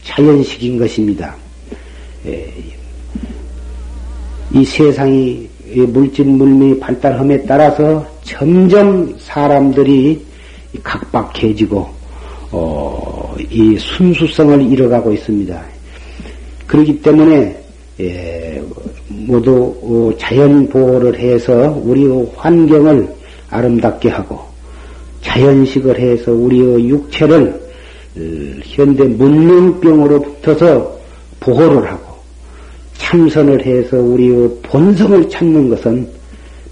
[0.03, 1.33] 자연식인 것입니다.
[2.25, 2.53] 예,
[4.53, 5.47] 이 세상이
[5.87, 10.25] 물질 물미 발달함에 따라서 점점 사람들이
[10.83, 12.00] 각박해지고
[12.51, 15.63] 어, 이 순수성을 잃어가고 있습니다.
[16.67, 17.57] 그렇기 때문에
[17.99, 18.61] 예,
[19.07, 23.07] 모두 어, 자연 보호를 해서 우리의 환경을
[23.49, 24.39] 아름답게 하고
[25.21, 27.61] 자연식을 해서 우리의 육체를
[28.17, 28.19] 어,
[28.63, 30.99] 현대 문명병으로 붙어서
[31.39, 32.11] 보호를 하고
[32.97, 36.07] 참선을 해서 우리의 본성을 찾는 것은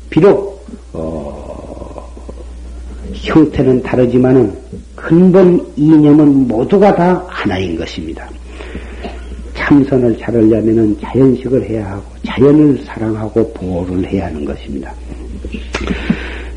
[0.10, 2.10] 비록 어,
[3.14, 4.59] 형태는 다르지만은
[5.02, 8.30] 근본 이념은 모두가 다 하나인 것입니다.
[9.56, 14.94] 참선을 잘하려면 자연식을 해야 하고 자연을 사랑하고 보호를 해야 하는 것입니다.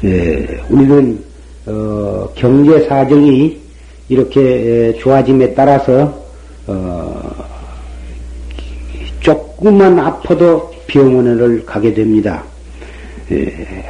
[0.04, 1.22] 예, 우리는
[1.66, 3.56] 어, 경제 사정이
[4.08, 6.22] 이렇게 좋아짐에 따라서
[6.66, 7.32] 어,
[9.20, 12.42] 조금만 아파도 병원을 가게 됩니다.
[13.30, 13.84] 예,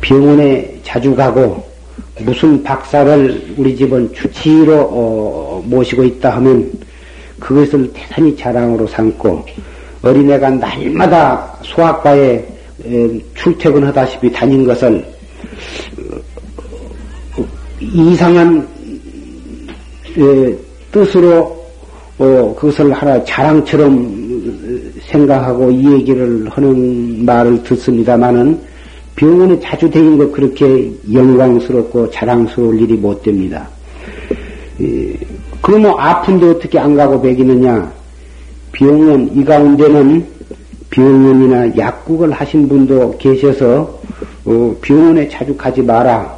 [0.00, 1.71] 병원에 자주 가고
[2.20, 6.70] 무슨 박사를 우리 집은 주치의로 어, 모시고 있다 하면
[7.40, 9.44] 그것을 대단히 자랑으로 삼고
[10.02, 12.44] 어린애가 날마다 소아과에
[13.34, 15.04] 출퇴근하다시피 다닌 것을
[17.38, 17.44] 어,
[17.80, 18.68] 이상한
[20.92, 21.62] 뜻으로
[22.18, 24.22] 어, 그것을 하나 자랑처럼
[25.06, 28.71] 생각하고 이 얘기를 하는 말을 듣습니다마는
[29.16, 33.68] 병원에 자주 다니는 것 그렇게 영광스럽고 자랑스러울 일이 못 됩니다.
[35.60, 37.92] 그러면 아픈데 어떻게 안 가고 배기느냐?
[38.72, 40.26] 병원, 이 가운데는
[40.90, 44.00] 병원이나 약국을 하신 분도 계셔서,
[44.44, 46.36] 어, 병원에 자주 가지 마라.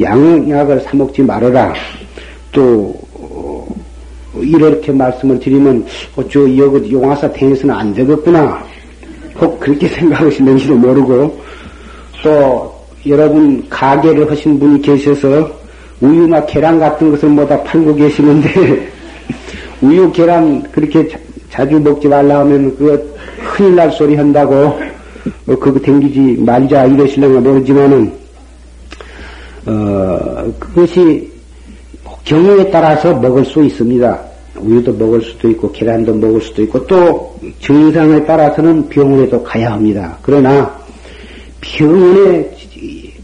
[0.00, 1.74] 양약을 사먹지 말아라.
[2.52, 3.66] 또, 어,
[4.40, 5.84] 이렇게 말씀을 드리면,
[6.16, 8.64] 어쩌, 여기 용화사 탱에서는 안 되겠구나.
[9.40, 11.43] 혹 그렇게 생각하시는지도 모르고,
[12.24, 12.74] 또,
[13.06, 15.62] 여러분 가게를 하신 분이 계셔서,
[16.00, 18.88] 우유나 계란 같은 것을 뭐다 팔고 계시는데
[19.80, 21.08] 우유 계란 그렇게
[21.50, 22.98] 자, 주 먹지 말라 하면 그거
[23.54, 28.12] 큰일 날 소리 한다고 어, 그거 댕기지 말자 이러실려나 모르지만은
[29.66, 31.30] 어 그것이
[32.24, 34.20] 경우에 따라서 먹을 수 있습니다.
[34.58, 40.18] 우유도 먹을 수도 있고 계란도 먹을 수도 있고 또 증상에 따라서는 병원에도 가야 합니다.
[40.22, 40.83] 그러나
[41.64, 42.48] 병원에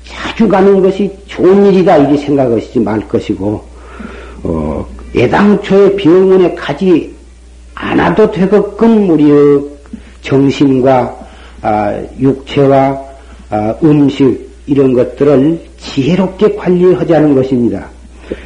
[0.05, 3.63] 자주 가는 것이 좋은 일이다 이게 생각하시지 말 것이고
[4.43, 7.15] 어, 애당초에 병원에 가지
[7.75, 9.61] 않아도 되게끔 우리의
[10.23, 11.17] 정신과
[11.63, 12.99] 아, 육체와
[13.51, 17.87] 아, 음식 이런 것들을 지혜롭게 관리하자는 것입니다.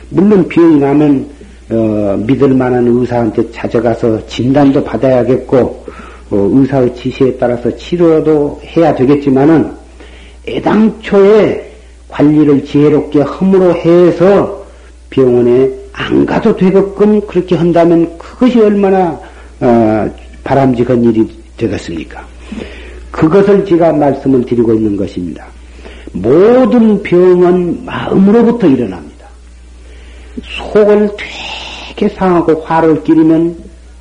[0.09, 1.28] 물론 병이 나면
[1.70, 5.57] 어, 믿을 만한 의사한테 찾아가서 진단도 받아야겠고
[6.30, 9.84] 어, 의사의 지시에 따라서 치료도 해야 되겠지만은
[10.47, 11.72] 애당초에
[12.09, 14.64] 관리를 지혜롭게 허물어 해서
[15.11, 19.18] 병원에 안 가도 되게끔 그렇게 한다면 그것이 얼마나
[19.61, 20.11] 어,
[20.42, 21.26] 바람직한 일이
[21.57, 22.26] 되겠습니까?
[23.11, 25.47] 그것을 제가 말씀을 드리고 있는 것입니다.
[26.12, 29.26] 모든 병은 마음으로부터 일어납니다.
[30.42, 31.11] 속을
[31.97, 33.57] 되게 상하고 화를 끼리면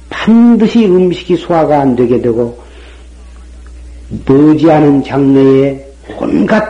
[0.09, 2.57] 반드시 음식이 소화가 안 되게 되고
[4.25, 6.63] 머지않은 장래에 온갖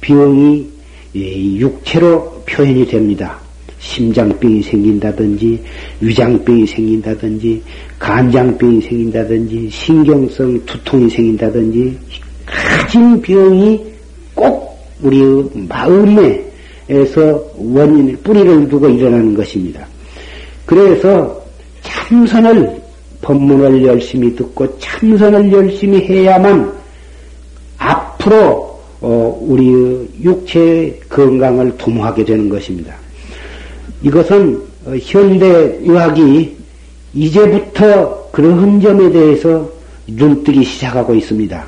[0.00, 0.66] 병이
[1.14, 3.38] 육체로 표현이 됩니다.
[3.78, 5.62] 심장병이 생긴다든지,
[6.00, 7.62] 위장병이 생긴다든지,
[7.98, 11.98] 간장병이 생긴다든지, 신경성 두통이 생긴다든지,
[12.46, 13.80] 가진 병이
[14.34, 19.86] 꼭 우리의 마음에서 원인을, 뿌리를 두고 일어나는 것입니다.
[20.64, 21.40] 그래서
[21.82, 22.82] 참선을,
[23.22, 26.72] 법문을 열심히 듣고 참선을 열심히 해야만
[27.78, 28.65] 앞으로
[29.00, 32.94] 어, 우리 육체 건강을 도모하게 되는 것입니다.
[34.02, 35.46] 이것은 어, 현대
[35.82, 36.56] 의학이
[37.14, 39.68] 이제부터 그런 점에 대해서
[40.06, 41.66] 눈뜨기 시작하고 있습니다.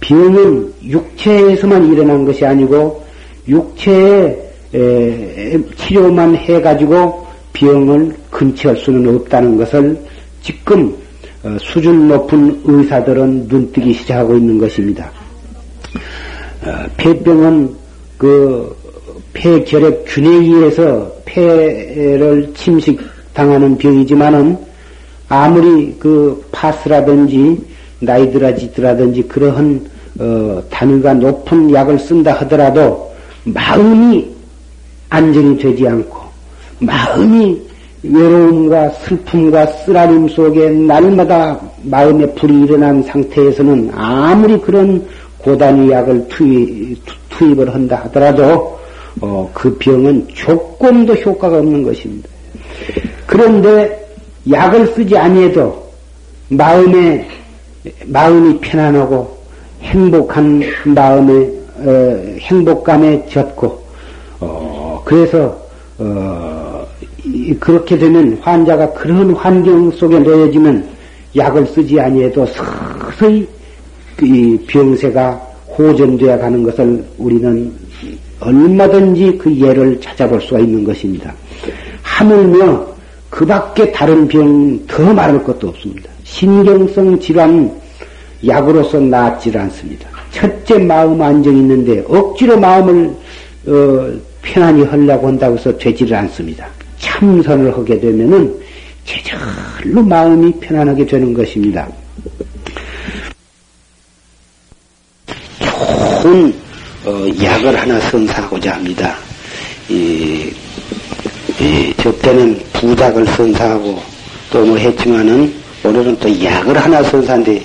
[0.00, 3.02] 병은 육체에서만 일어난 것이 아니고
[3.48, 4.36] 육체에
[5.76, 9.98] 치료만 해가지고 병을 근처할 수는 없다는 것을
[10.42, 10.94] 지금
[11.44, 15.10] 어, 수준 높은 의사들은 눈뜨기 시작하고 있는 것입니다.
[16.64, 17.74] 어, 폐병은
[18.18, 18.76] 그
[19.32, 24.56] 폐결핵 균에 의해서 폐를 침식당하는 병이지만은
[25.28, 27.58] 아무리 그 파스라든지
[28.00, 29.90] 나이드라지드라든지 그러한
[30.20, 33.10] 어, 단위가 높은 약을 쓴다 하더라도
[33.44, 34.28] 마음이
[35.08, 36.20] 안정이 되지 않고
[36.80, 37.60] 마음이
[38.02, 45.06] 외로움과 슬픔과 쓰라림 속에 날마다 마음에 불이 일어난 상태에서는 아무리 그런
[45.42, 46.98] 고단위 약을 투입,
[47.30, 48.78] 투입을 한다 하더라도
[49.20, 52.28] 어, 그 병은 조금도 효과가 없는 것입니다.
[53.26, 54.02] 그런데
[54.50, 55.90] 약을 쓰지 아니해도
[56.48, 57.28] 마음에
[58.06, 59.38] 마음이 편안하고
[59.82, 63.82] 행복한 마음에 어, 행복감에 젖고
[64.40, 65.56] 어, 그래서
[65.98, 66.86] 어,
[67.60, 70.88] 그렇게 되면 환자가 그런 환경 속에 놓여지면
[71.36, 73.46] 약을 쓰지 아니해도 서서히
[74.22, 75.32] 이 병세가
[75.78, 77.72] 호전되어 가는 것을 우리는
[78.40, 81.32] 얼마든지 그 예를 찾아볼 수가 있는 것입니다.
[82.02, 82.86] 하물며
[83.30, 86.10] 그 밖에 다른 병 더 말할 것도 없습니다.
[86.24, 87.72] 신경성 질환
[88.46, 90.08] 약으로서 낫질 않습니다.
[90.30, 93.10] 첫째 마음 안정이 있는데 억지로 마음을
[93.66, 94.12] 어,
[94.42, 96.66] 편안히 하려고 한다고 해서 되지를 않습니다.
[96.98, 98.54] 참선을 하게 되면은
[99.04, 101.88] 제절로 마음이 편안하게 되는 것입니다.
[106.32, 106.54] 좋은
[107.04, 109.14] 어, 약을 하나 선사하고자 합니다.
[109.90, 110.50] 이,
[111.60, 114.00] 이, 저 때는 부작을 선사하고
[114.50, 115.52] 또 뭐 했지만은
[115.84, 117.62] 오늘은 또 약을 하나 선사한데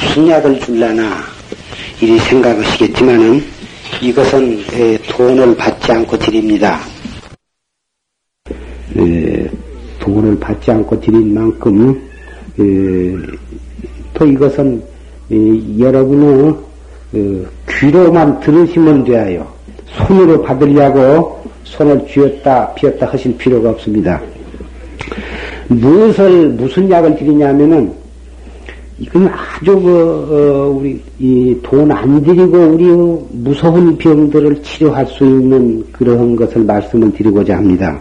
[0.00, 1.24] 무슨 약을 줄라나
[2.00, 3.44] 이리 생각하시겠지만은
[4.00, 6.80] 이것은 에, 돈을 받지 않고 드립니다.
[8.96, 9.48] 에,
[9.98, 12.00] 돈을 받지 않고 드린 만큼
[12.60, 13.16] 에,
[14.14, 14.82] 또 이것은
[15.78, 16.54] 여러분의
[17.12, 19.44] 그 귀로만 들으시면 돼요.
[19.86, 24.22] 손으로 받으려고 손을 쥐었다 비었다 하실 필요가 없습니다.
[25.66, 27.92] 무엇을 무슨 약을 드리냐면은
[29.00, 32.84] 이건 아주 그 어, 우리 돈안 들이고 우리
[33.32, 38.00] 무서운 병들을 치료할 수 있는 그런 것을 말씀을 드리고자 합니다.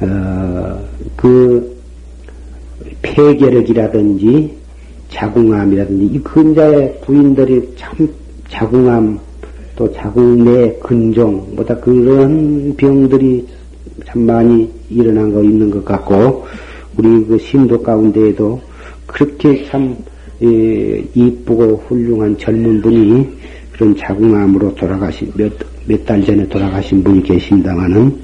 [0.00, 0.80] 어,
[1.14, 1.76] 그
[3.02, 4.52] 폐결핵이라든지
[5.10, 8.08] 자궁암이라든지 이 근자의 부인들이 참
[8.52, 9.18] 자궁암
[9.74, 13.46] 또 자궁내 근종 뭐다 그런 병들이
[14.06, 16.46] 참 많이 일어난 거 있는 것 같고
[16.96, 18.60] 우리 그 신도 가운데에도
[19.06, 19.96] 그렇게 참
[20.42, 23.26] 예, 이쁘고 훌륭한 젊은 분이
[23.72, 25.50] 그런 자궁암으로 돌아가신 몇
[25.88, 28.16] 몇 달 전에 돌아가신 분이 계신다마는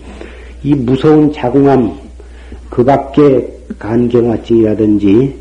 [0.62, 1.92] 이 무서운 자궁암
[2.70, 3.48] 그 밖에
[3.78, 5.34] 간경화증이라든지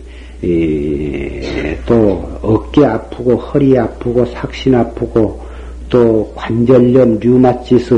[1.87, 5.41] 또 어깨 아프고 허리 아프고 삭신 아프고
[5.89, 7.93] 또 관절염, 류마티스,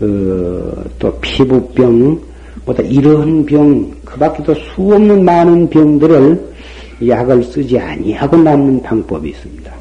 [0.00, 2.20] 어, 또 피부병,
[2.64, 6.52] 뭐다 이런 병, 그 밖에도 수 없는 많은 병들을
[7.06, 9.72] 약을 쓰지 아니하고 낫는 방법이 있습니다.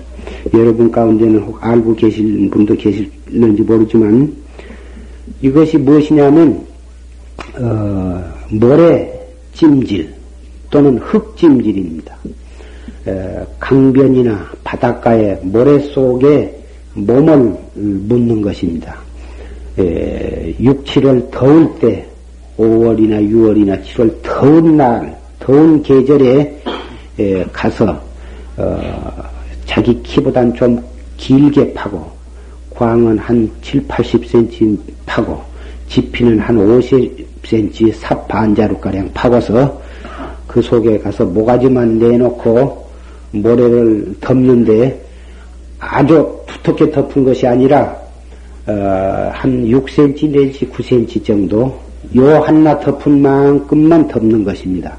[0.54, 4.36] 여러분 가운데는 혹 알고 계실 분도 계실는지 모르지만
[5.42, 6.64] 이것이 무엇이냐면
[7.60, 9.12] 어, 모래
[9.54, 10.14] 찜질
[10.70, 12.16] 또는 흙 찜질입니다.
[13.60, 16.56] 강변이나 바닷가의 모래 속에
[16.94, 18.96] 몸을 묻는 것입니다.
[19.78, 22.06] 6, 7월 더울 때
[22.58, 26.62] 5월이나 6월이나 7월 더운 날, 더운 계절에
[27.52, 28.00] 가서
[28.58, 29.24] 어,
[29.66, 30.84] 자기 키보단 좀
[31.18, 32.12] 길게 파고
[32.72, 35.42] 광은 한 7, 80cm 파고
[35.88, 39.82] 지피는 한 50cm 삽 반자루가량 파고서
[40.48, 42.91] 그 속에 가서 모가지만 내놓고
[43.32, 45.02] 모래를 덮는데
[45.80, 47.96] 아주 두텁게 덮은 것이 아니라
[48.68, 51.80] 어, 한 6cm 내지 9cm 정도
[52.16, 54.96] 요 하나 덮은 만큼만 덮는 것입니다.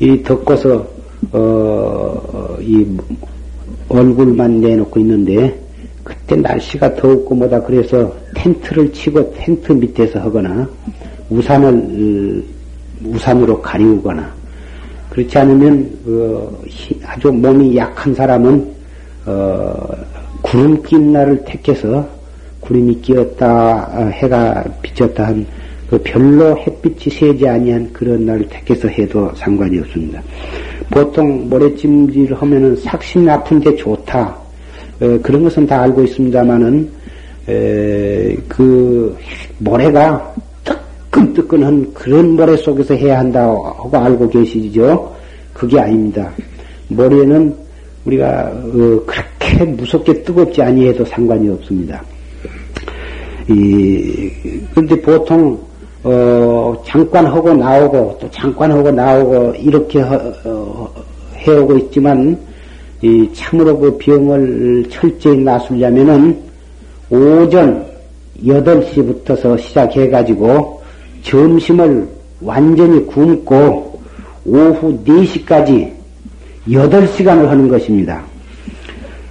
[0.00, 0.86] 이 덮고서
[1.32, 2.86] 어, 이
[3.88, 5.60] 얼굴만 내놓고 있는데
[6.02, 10.68] 그때 날씨가 더웠고 뭐다 그래서 텐트를 치고 텐트 밑에서 하거나
[11.30, 12.44] 우산을
[13.04, 14.41] 우산으로 가리우거나
[15.12, 16.64] 그렇지 않으면 그
[17.04, 18.72] 아주 몸이 약한 사람은
[19.26, 19.88] 어,
[20.40, 22.08] 구름 낀 날을 택해서
[22.60, 25.46] 구름이 끼었다 해가 비쳤다 한
[25.92, 30.22] 그 별로 햇빛이 세지 아니한 그런 날을 택해서 해도 상관이 없습니다.
[30.88, 34.34] 보통 모래찜질 하면은 삭신 아픈데 좋다.
[35.02, 36.90] 에, 그런 것은 다 알고 있습니다만은
[38.48, 39.14] 그
[39.58, 40.34] 모래가
[41.12, 45.14] 뜨끈뜨끈한 그런 모래 속에서 해야 한다고 알고 계시죠?
[45.52, 46.32] 그게 아닙니다.
[46.88, 47.54] 모래는
[48.06, 52.02] 우리가 어, 그렇게 무섭게 뜨겁지 아니해도 상관이 없습니다.
[53.48, 54.30] 이
[54.74, 55.58] 근데 보통
[56.02, 60.92] 어, 잠깐 하고 나오고 또 잠깐 하고 나오고 이렇게 하, 어,
[61.36, 62.36] 해오고 있지만
[63.02, 66.36] 이 참으로 그 병을 철저히 나수려면은
[67.10, 67.84] 오전
[68.42, 70.81] 8시부터서 시작해가지고
[71.22, 72.08] 점심을
[72.40, 74.00] 완전히 굶고
[74.44, 75.90] 오후 4시까지
[76.68, 78.22] 8시간을 하는 것입니다.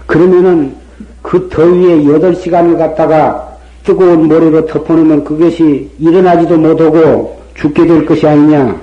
[0.05, 0.73] 그러면은
[1.21, 3.49] 그 더위에 8시간을 갖다가
[3.83, 8.79] 뜨거운 모래로 덮어놓으면 그것이 일어나지도 못하고 죽게 될 것이 아니냐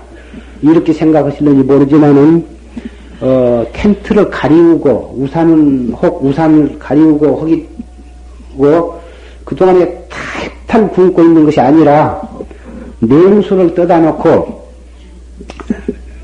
[0.63, 2.45] 이렇게 생각하실는지 모르지만은
[3.21, 7.41] 어, 텐트를 가리우고 우산은 혹 우산을 가리우고
[8.57, 9.01] 하기고
[9.45, 10.07] 그동안에
[10.67, 12.21] 탈탈 굶고 있는 것이 아니라
[13.01, 14.69] 냉수를 떠다 놓고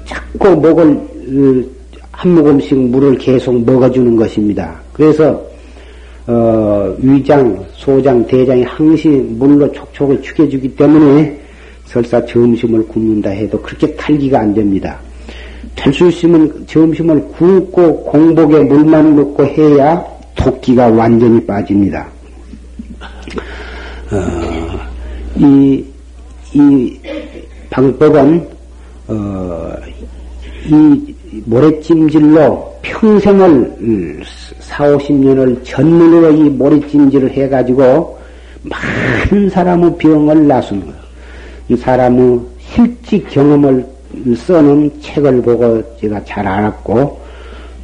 [0.04, 1.74] 자꾸 목을 어,
[2.12, 4.74] 한 모금씩 물을 계속 먹어주는 것입니다.
[4.92, 5.40] 그래서
[6.26, 11.38] 어, 위장, 소장, 대장이 항시 물로 촉촉을 축여주기 때문에
[11.84, 14.98] 설사 점심을 굶는다 해도 그렇게 탈기가 안 됩니다.
[15.76, 20.02] 될수 있으면 점심을 굶고 공복에 물만 먹고 해야
[20.34, 22.06] 토끼가 완전히 빠집니다.
[24.10, 24.16] 어,
[25.36, 25.84] 이,
[26.54, 26.98] 이
[27.70, 28.48] 방법은,
[29.08, 29.72] 어,
[30.66, 31.14] 이
[31.46, 34.22] 모래찜질로 평생을
[34.60, 38.18] 4, 50년을 전문으로 이 모래찜질을 해가지고
[38.62, 40.94] 많은 사람의 병을 나순 거예요.
[41.68, 43.84] 이 사람의 실직 경험을
[44.36, 47.20] 써놓은 책을 보고 제가 잘 알았고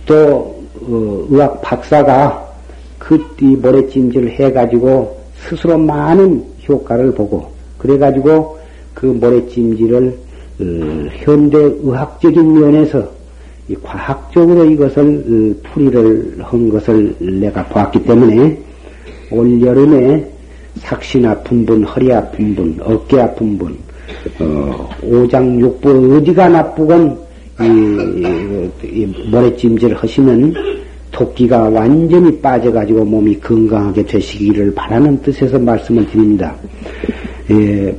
[0.07, 2.49] 또 어, 의학 박사가
[2.99, 5.19] 그이 모래찜질을 해가지고
[5.49, 8.60] 스스로 많은 효과를 보고 그래가지고
[9.01, 10.19] 그 모래찜질을
[10.61, 10.65] 어,
[11.25, 13.09] 현대 의학적인 면에서
[13.83, 18.59] 과학적으로 이것을 어, 풀이를 한 것을 내가 보았기 때문에
[19.31, 20.31] 올 여름에
[20.81, 23.75] 삭신 아픈 분, 허리 아픈 분, 어깨 아픈 분,
[24.39, 27.19] 어, 오장육부 어디가 나쁘건
[27.63, 30.55] 이, 이 모래찜질 하시면
[31.11, 36.55] 토끼가 완전히 빠져가지고 몸이 건강하게 되시기를 바라는 뜻에서 말씀을 드립니다.
[37.51, 37.95] 예,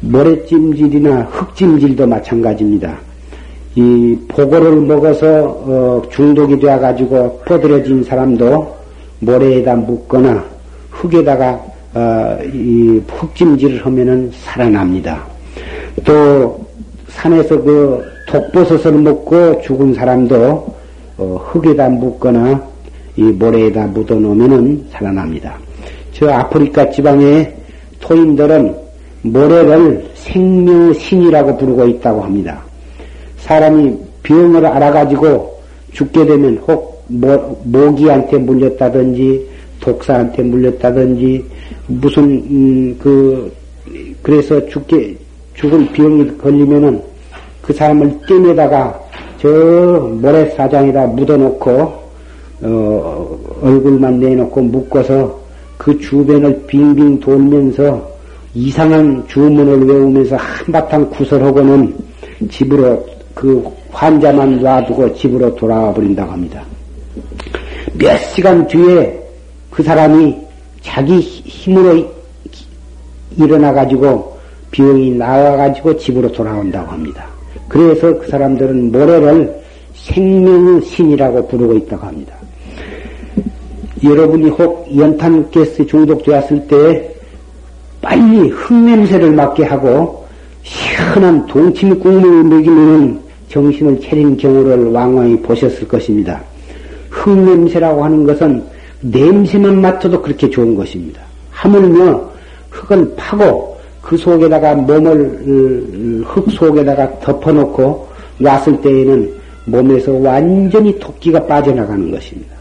[0.00, 2.98] 모래찜질이나 흙찜질도 마찬가지입니다.
[3.74, 8.74] 이 보고를 먹어서 어, 중독이 되어가지고 뻗어진 사람도
[9.20, 10.44] 모래에다 묻거나
[10.90, 15.24] 흙에다가 어, 이 흙찜질을 하면은 살아납니다.
[16.04, 16.64] 또
[17.08, 20.74] 산에서 그 독버섯을 먹고 죽은 사람도
[21.18, 22.62] 어, 흙에다 묻거나
[23.16, 25.58] 이 모래에다 묻어 놓으면은 살아납니다.
[26.12, 27.54] 저 아프리카 지방의
[28.00, 28.89] 토인들은
[29.22, 32.62] 모래를 생명신이라고 부르고 있다고 합니다.
[33.38, 35.60] 사람이 병을 알아가지고
[35.92, 39.48] 죽게 되면 혹 모, 모기한테 물렸다든지
[39.80, 41.44] 독사한테 물렸다든지
[41.88, 43.52] 무슨 음, 그
[44.22, 45.16] 그래서 죽게
[45.54, 47.02] 죽은 병이 걸리면은
[47.62, 49.00] 그 사람을 떼내다가
[49.38, 51.70] 저 모래사장에다 묻어놓고
[52.62, 55.40] 어, 얼굴만 내놓고 묶어서
[55.78, 58.09] 그 주변을 빙빙 돌면서
[58.54, 61.94] 이상한 주문을 외우면서 한바탕 구설하고는
[62.50, 66.62] 집으로 그 환자만 놔두고 집으로 돌아와 버린다고 합니다.
[67.94, 69.20] 몇 시간 뒤에
[69.70, 70.36] 그 사람이
[70.82, 72.04] 자기 힘으로
[73.36, 74.36] 일어나가지고
[74.72, 77.26] 병이 나와가지고 집으로 돌아온다고 합니다.
[77.68, 79.60] 그래서 그 사람들은 모래를
[79.94, 82.34] 생명의 신이라고 부르고 있다고 합니다.
[84.02, 87.09] 여러분이 혹 연탄 가스 중독되었을 때
[88.00, 90.26] 빨리 흙냄새를 맡게 하고
[90.62, 96.40] 시원한 동치미 국물을 먹이면 정신을 차린 경우를 왕왕히 보셨을 것입니다.
[97.10, 98.62] 흙냄새라고 하는 것은
[99.00, 101.20] 냄새만 맡아도 그렇게 좋은 것입니다.
[101.50, 102.30] 하물며
[102.70, 109.34] 흙을 파고 그 속에다가 몸을 흙 속에다가 덮어놓고 놨을 때에는
[109.66, 112.54] 몸에서 완전히 토끼가 빠져나가는 것입니다.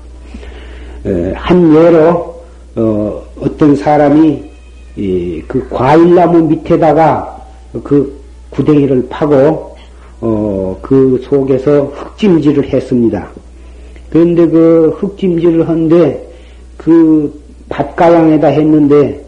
[1.36, 2.36] 한 예로
[2.76, 3.22] 어,
[3.58, 4.49] 떤 사람이
[5.48, 7.38] 그 과일나무 밑에다가
[7.84, 8.20] 그
[8.50, 9.76] 구덩이를 파고
[10.22, 13.30] 어, 그 속에서 흙찜질을 했습니다.
[14.10, 16.30] 그런데 그 흙찜질을 하는데
[16.78, 19.24] 그 밭가양에다 했는데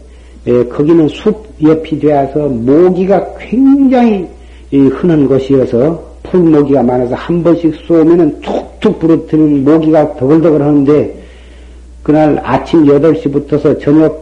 [0.46, 4.26] 예, 거기는 숲 옆이 되어서 모기가 굉장히
[4.72, 11.22] 흔한 곳이어서 풀모기가 많아서 한 번씩 쏘면은 툭툭 부러뜨는 모기가 더글더글 하는데
[12.02, 14.21] 그날 아침 8시부터서 저녁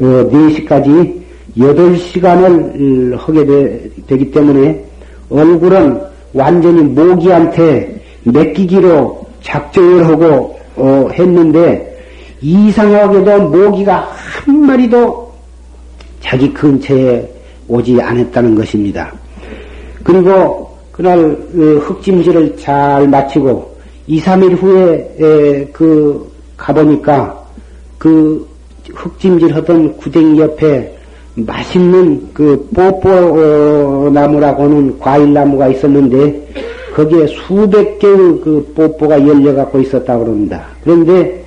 [0.00, 1.20] 4시까지 어,
[1.58, 4.84] 8시간을 하게 되, 기 때문에
[5.28, 6.00] 얼굴은
[6.32, 11.86] 완전히 모기한테 맡기기로 작정을 하고 어, 했는데
[12.40, 15.30] 이상하게도 모기가 한 마리도
[16.20, 17.28] 자기 근처에
[17.68, 19.12] 오지 않았다는 것입니다.
[20.02, 23.70] 그리고 그날 어, 흙찜질을 잘 마치고
[24.06, 27.38] 2, 3일 후에 그 가보니까
[27.98, 28.49] 그
[28.94, 30.96] 흙찜질 하던 구덩이 옆에
[31.34, 36.48] 맛있는 그 뽀뽀 나무라고는 과일 나무가 있었는데
[36.94, 40.66] 거기에 수백 개의 그 뽀뽀가 열려갖고 있었다 그럽니다.
[40.82, 41.44] 그런데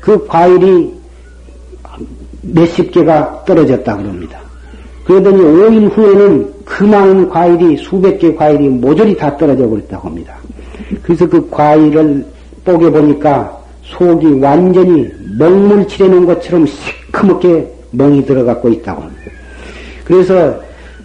[0.00, 0.94] 그 과일이
[2.42, 4.40] 몇십 개가 떨어졌다 그럽니다.
[5.04, 10.34] 그러더니 5일 후에는 그 많은 과일이 수백 개 과일이 모조리 다 떨어져 버렸다고 합니다.
[11.02, 12.24] 그래서 그 과일을
[12.64, 15.08] 뽀개 보니까 속이 완전히
[15.38, 19.22] 먹물 칠해놓은 것처럼 시커멓게 멍이 들어갖고 있다고 합니다.
[20.04, 20.54] 그래서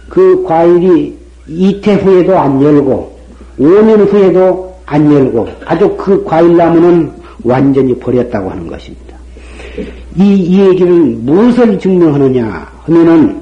[0.08, 1.16] 그 과일이
[1.48, 3.18] 이태 후에도 안 열고
[3.58, 7.10] 5년 후에도 안 열고 아주 그 과일나무는
[7.44, 9.16] 완전히 버렸다고 하는 것입니다.
[10.16, 13.40] 이, 이 얘기는 무엇을 증명하느냐 하면은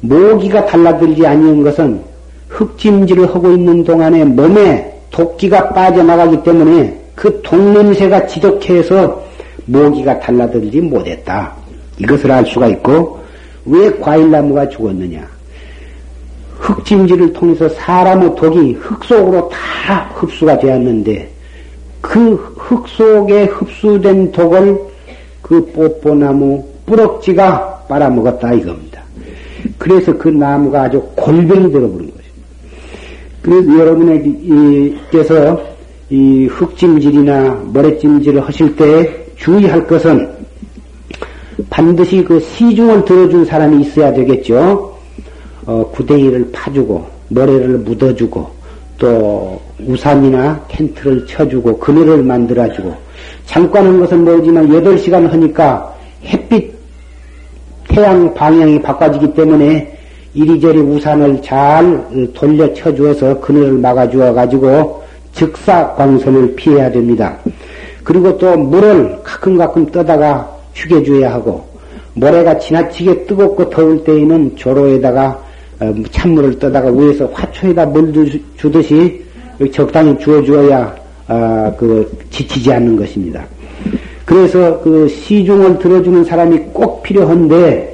[0.00, 2.00] 모기가 달라들지 아니한 것은
[2.48, 9.22] 흙찜질을 하고 있는 동안에 몸에 도끼가 빠져나가기 때문에 그 독냄새가 지독해서
[9.66, 11.54] 모기가 달라들지 못했다.
[11.98, 13.20] 이것을 알 수가 있고
[13.64, 15.26] 왜 과일나무가 죽었느냐?
[16.58, 21.30] 흙찜질을 통해서 사람의 독이 흙 속으로 다 흡수가 되었는데
[22.00, 24.78] 그 흙 속에 흡수된 독을
[25.42, 29.02] 그 뽀뽀나무 뿌럭지가 빨아먹었다 이겁니다.
[29.78, 32.22] 그래서 그 나무가 아주 골병이 들어버린 것입니다.
[33.42, 35.60] 그래서 여러분에게서
[36.10, 40.30] 이 흙찜질이나 모래찜질을 하실 때 주의할 것은
[41.68, 44.96] 반드시 그 시중을 들어준 사람이 있어야 되겠죠.
[45.66, 48.48] 어, 구덩이를 파주고 모래를 묻어주고
[48.98, 52.94] 또 우산이나 텐트를 쳐주고 그늘을 만들어주고
[53.46, 55.92] 잠깐 한 것은 모르지만 8시간 하니까
[56.24, 56.72] 햇빛
[57.88, 59.98] 태양 방향이 바꿔지기 때문에
[60.34, 67.36] 이리저리 우산을 잘 돌려 쳐주어서 그늘을 막아주어 가지고 즉사 광선을 피해야 됩니다.
[68.04, 71.64] 그리고 또 물을 가끔 가끔 떠다가 죽여줘야 하고
[72.14, 75.42] 모래가 지나치게 뜨겁고 더울 때에는 조로에다가
[75.80, 78.12] 어, 찬물을 떠다가 위에서 화초에다 물
[78.56, 79.22] 주듯이
[79.72, 80.94] 적당히 주어주어야
[81.28, 83.44] 아, 그 지치지 않는 것입니다.
[84.24, 87.92] 그래서 그 시중을 들어주는 사람이 꼭 필요한데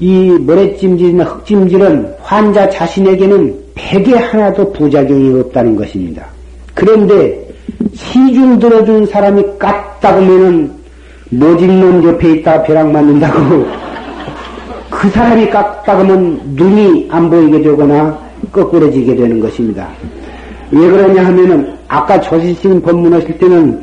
[0.00, 6.26] 이 모래찜질이나 흙찜질은 환자 자신에게는 백에 하나도 부작용이 없다는 것입니다.
[6.74, 7.47] 그런데
[7.94, 10.70] 시중 들어준 사람이 깠다 보면은
[11.30, 13.66] 모진놈 옆에 있다 벼락 맞는다고
[14.90, 18.18] 그 사람이 깠다 보면 눈이 안 보이게 되거나
[18.52, 19.88] 거꾸러지게 되는 것입니다.
[20.70, 23.82] 왜 그러냐 하면은 아까 조시신 법문하실 때는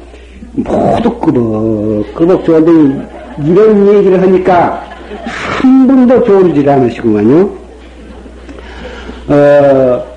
[0.54, 3.06] 모두 끄벅 끄벅 좋은데
[3.44, 4.84] 이런 얘기를 하니까
[5.26, 7.50] 한 분도 좋은질 않으시구만요.
[9.28, 10.15] 어,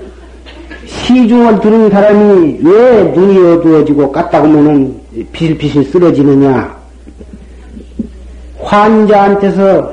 [1.08, 4.92] 시중을 들은 사람이 왜 눈이 어두워지고 깠다고면은
[5.32, 6.76] 비실비실 쓰러지느냐?
[8.58, 9.90] 환자한테서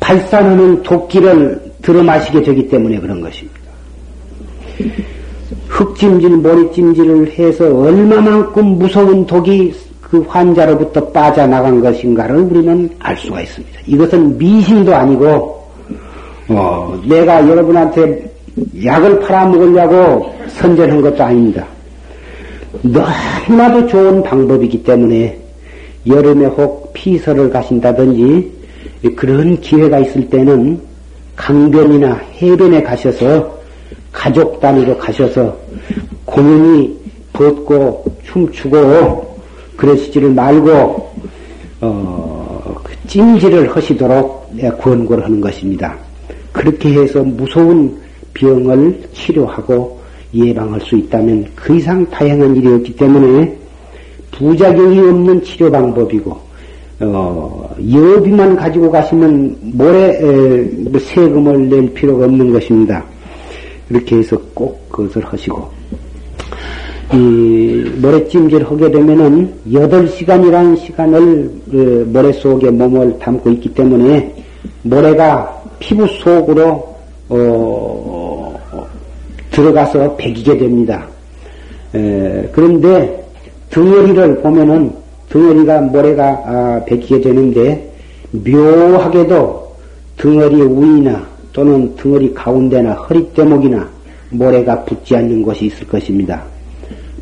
[0.00, 3.60] 발산하는 도끼를 들어 마시게 되기 때문에 그런 것입니다.
[5.68, 13.80] 흙찜질, 모리찜질을 해서 얼마만큼 무서운 독이 그 환자로부터 빠져나간 것인가를 우리는 알 수가 있습니다.
[13.86, 15.64] 이것은 미신도 아니고
[16.48, 18.33] 어, 내가 여러분한테
[18.84, 21.66] 약을 팔아먹으려고 선전한 것도 아닙니다.
[22.82, 25.38] 너무나도 좋은 방법이기 때문에
[26.06, 28.52] 여름에 혹 피서를 가신다든지
[29.16, 30.80] 그런 기회가 있을 때는
[31.36, 33.58] 강변이나 해변에 가셔서
[34.12, 35.56] 가족 단위로 가셔서
[36.24, 36.96] 공연히
[37.32, 39.38] 벗고 춤추고
[39.76, 41.12] 그러시지를 말고
[41.80, 44.50] 어, 그 찜질을 하시도록
[44.80, 45.96] 권고를 하는 것입니다.
[46.52, 48.03] 그렇게 해서 무서운
[48.34, 50.00] 병을 치료하고
[50.34, 53.56] 예방할 수 있다면 그 이상 다양한 일이 없기 때문에
[54.32, 56.36] 부작용이 없는 치료 방법이고
[57.00, 63.04] 어, 여비만 가지고 가시면 모래 에, 뭐 세금을 낼 필요가 없는 것입니다.
[63.90, 65.68] 이렇게 해서 꼭 그것을 하시고
[67.12, 74.34] 이 모래찜질 하게 되면은 8시간이라는 시간을 그 모래 속에 몸을 담고 있기 때문에
[74.82, 76.94] 모래가 피부 속으로
[77.28, 78.03] 어,
[79.54, 81.06] 들어가서 배기게 됩니다.
[81.94, 83.24] 에, 그런데
[83.70, 84.92] 덩어리를 보면은
[85.30, 87.92] 덩어리가 모래가 아, 배기게 되는데
[88.32, 89.74] 묘하게도
[90.16, 93.88] 덩어리 위나 또는 덩어리 가운데나 허리대목이나
[94.30, 96.42] 모래가 붙지 않는 곳이 있을 것입니다.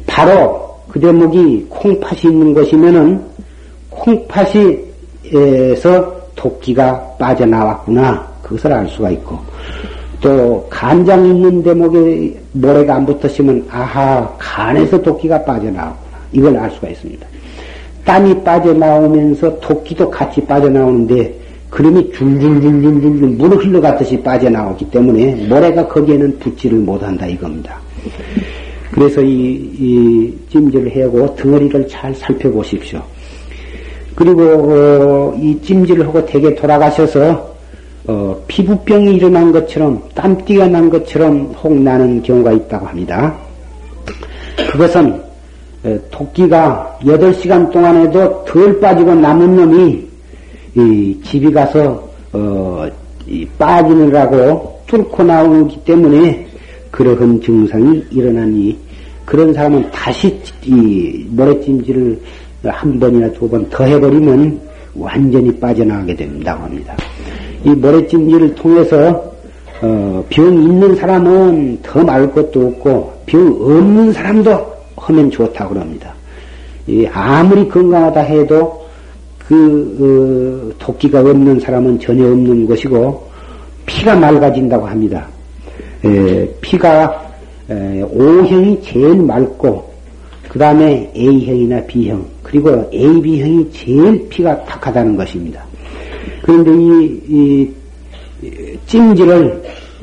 [0.07, 3.21] 바로 그 대목이 콩팥이 있는 것이면은
[3.91, 4.83] 콩팥이에서
[6.35, 8.33] 토끼가 빠져나왔구나.
[8.43, 9.39] 그것을 알 수가 있고.
[10.23, 16.19] 또 간장 있는 대목에 모래가 안 붙었으면 아하 간에서 토끼가 빠져나왔구나.
[16.33, 17.27] 이걸 알 수가 있습니다.
[18.05, 21.35] 땀이 빠져나오면서 토끼도 같이 빠져나오는데
[21.71, 27.79] 그림이 줄줄줄줄줄 물을 흘러갔듯이 빠져나오기 때문에 모래가 거기에는 붙지를 못한다 이겁니다.
[28.93, 33.03] 그래서 이, 이 찜질을 하고 덩어리를 잘 살펴보십시오.
[34.15, 37.52] 그리고 어, 이 찜질을 하고 대개 돌아가셔서
[38.07, 43.35] 어, 피부병이 일어난 것처럼 땀띠가 난 것처럼 혹 나는 경우가 있다고 합니다.
[44.73, 45.21] 그것은
[45.85, 50.05] 어, 토끼가 8시간 동안에도 덜 빠지고 남은 놈이
[50.77, 52.87] 이 집이 가서 어,
[53.59, 56.47] 빠지느라고 뚫고 나오기 때문에
[56.91, 58.77] 그러한 증상이 일어나니
[59.25, 62.21] 그런 사람은 다시 이 모래찜질을
[62.65, 64.61] 한 번이나 두 번 더 해버리면
[64.95, 66.95] 완전히 빠져나가게 된다고 합니다.
[67.65, 69.33] 이 모래찜질을 통해서
[69.81, 76.15] 어, 병 있는 사람은 더 말할 것도 없고 병 없는 사람도 하면 좋다고 합니다.
[76.87, 78.83] 이 아무리 건강하다 해도
[79.47, 83.29] 그 어, 토끼가 없는 사람은 전혀 없는 것이고
[83.87, 85.27] 피가 맑아진다고 합니다.
[86.05, 87.31] 에, 피가
[87.71, 89.93] 에, O형이 제일 맑고
[90.49, 95.65] 그 다음에 A형이나 B형 그리고 AB형이 제일 피가 탁하다는 것입니다.
[96.43, 97.71] 그런데 이,
[98.43, 99.63] 이 찜질을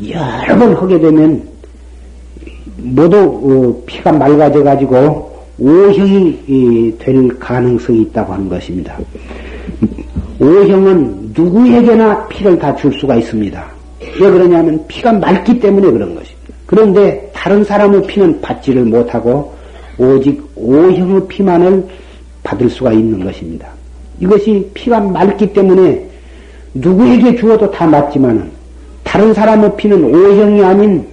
[0.09, 1.43] 여러 번 하게 되면
[2.77, 5.29] 모두 어, 피가 맑아져 가지고
[5.59, 8.97] O형이 될 가능성이 있다고 하는 것입니다.
[10.39, 13.65] O형은 누구에게나 피를 다 줄 수가 있습니다.
[14.21, 16.39] 왜 그러냐면 피가 맑기 때문에 그런 것입니다.
[16.65, 19.53] 그런데 다른 사람의 피는 받지를 못하고
[19.97, 21.85] 오직 O형의 피만을
[22.43, 23.67] 받을 수가 있는 것입니다.
[24.21, 26.08] 이것이 피가 맑기 때문에
[26.81, 28.49] 누구에게 주어도 다 맞지만은
[29.03, 31.05] 다른 사람의 피는 O형이 아닌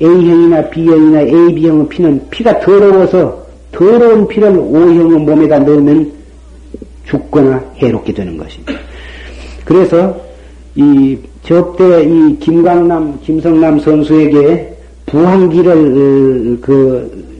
[0.00, 6.12] A형이나 B형이나 AB형의 피는 피가 더러워서 더러운 피를 O형의 몸에다 넣으면
[7.06, 8.72] 죽거나 해롭게 되는 것입니다.
[9.64, 10.16] 그래서
[10.74, 17.32] 이 저때 이 김강남, 김성남 선수에게 부항기를 어, 그,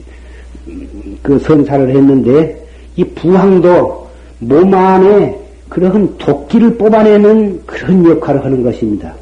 [1.21, 4.09] 그 선사를 했는데 이 부항도
[4.39, 5.41] 몸 안에
[5.71, 9.13] 그러한 도끼를 뽑아내는 그런 역할을 하는 것입니다.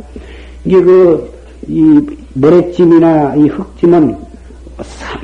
[0.65, 1.31] 이게 그,
[1.67, 2.01] 이
[2.33, 4.15] 모래찜이나 이 흙찜은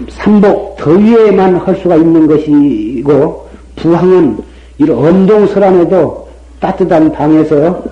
[0.09, 4.38] 삼복 더위에만 할 수가 있는 것이고, 부항은
[4.78, 6.28] 이런 언동설 안에도
[6.59, 7.84] 따뜻한 방에서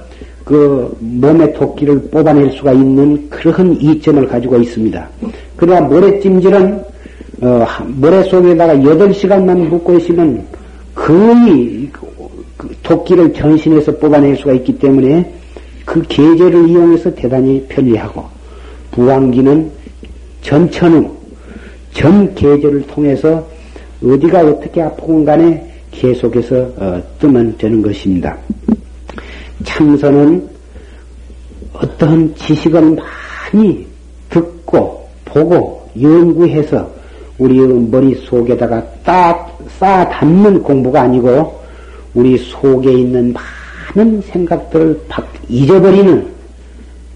[0.45, 5.09] 그 몸의 토끼를 뽑아낼 수가 있는 그런 이점을 가지고 있습니다.
[5.55, 6.83] 그러나 모래찜질은
[7.41, 10.45] 어, 모래 속에다가 8시간만 묵고 있으면
[10.93, 11.89] 거의
[12.63, 15.33] 그 토끼를 전신에서 뽑아낼 수가 있기 때문에
[15.83, 18.23] 그 계절을 이용해서 대단히 편리하고
[18.91, 19.69] 부왕기는
[20.41, 21.11] 전천후
[21.91, 23.45] 전 계절을 통해서
[24.01, 28.37] 어디가 어떻게 아프건 간에 계속해서 어, 뜨면 되는 것입니다.
[29.65, 30.47] 참선은
[31.73, 32.95] 어떠한 지식을
[33.51, 33.85] 많이
[34.29, 36.89] 듣고 보고 연구해서
[37.37, 41.62] 우리 머릿속에다가 딱 쌓아 담는 공부가 아니고
[42.13, 43.33] 우리 속에 있는
[43.95, 44.99] 많은 생각들을
[45.49, 46.33] 잊어버리는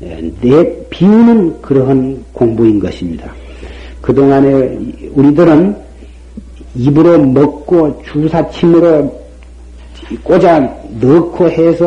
[0.04, 3.32] 예, 내 비우는 그러한 공부인 것입니다.
[4.02, 4.78] 그동안에
[5.14, 5.76] 우리들은
[6.76, 9.28] 입으로 먹고 주사침으로
[10.24, 10.60] 꽂아
[11.00, 11.86] 넣고 해서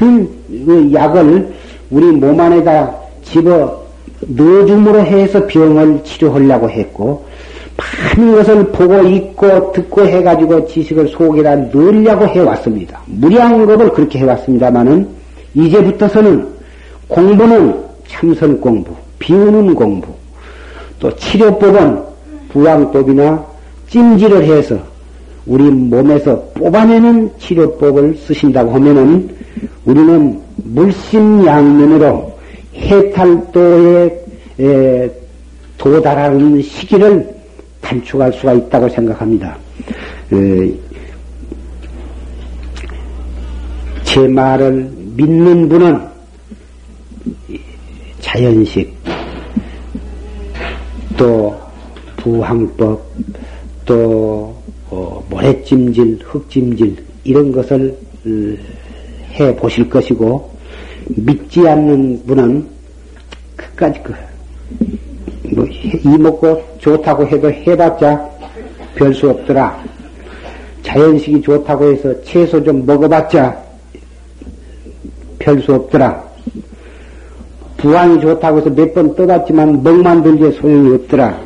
[0.00, 0.28] 많은
[0.64, 1.54] 그 약을
[1.90, 3.84] 우리 몸 안에다 집어
[4.20, 7.24] 넣어줌으로 해서 병을 치료하려고 했고
[7.76, 13.00] 많은 것을 보고 있고 듣고 해가지고 지식을 속에다 넣으려고 해왔습니다.
[13.66, 15.08] 것을 그렇게 해왔습니다만은
[15.54, 16.46] 이제부터서는
[17.08, 20.08] 공부는 참선 공부, 비우는 공부,
[20.98, 22.02] 또 치료법은
[22.50, 23.44] 부양법이나
[23.88, 24.78] 찜질을 해서
[25.46, 29.28] 우리 몸에서 뽑아내는 치료법을 쓰신다고 하면은
[29.84, 32.32] 우리는 물심양면으로
[32.74, 34.24] 해탈도에
[35.78, 37.35] 도달하는 시기를
[37.86, 39.56] 단축할 수가 있다고 생각합니다.
[44.02, 46.00] 제 말을 믿는 분은
[48.20, 48.92] 자연식,
[51.16, 51.56] 또
[52.16, 53.00] 부항법,
[53.84, 54.54] 또
[54.90, 57.96] 어, 모래찜질, 흙찜질 이런 것을
[59.32, 60.50] 해 보실 것이고
[61.08, 62.66] 믿지 않는 분은
[63.54, 64.12] 끝까지 그,
[65.54, 65.66] 뭐,
[66.04, 68.28] 이먹고 좋다고 해도 해봤자
[68.94, 69.82] 별 수 없더라.
[70.82, 73.56] 자연식이 좋다고 해서 채소 좀 먹어봤자
[75.38, 76.24] 별 수 없더라.
[77.76, 81.38] 부항이 좋다고 해서 몇 번 떠봤지만 먹만 들게 소용이 없더라.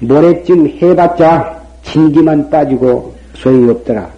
[0.00, 4.08] 모래찜 해봤자 진기만 빠지고 소용이 없더라.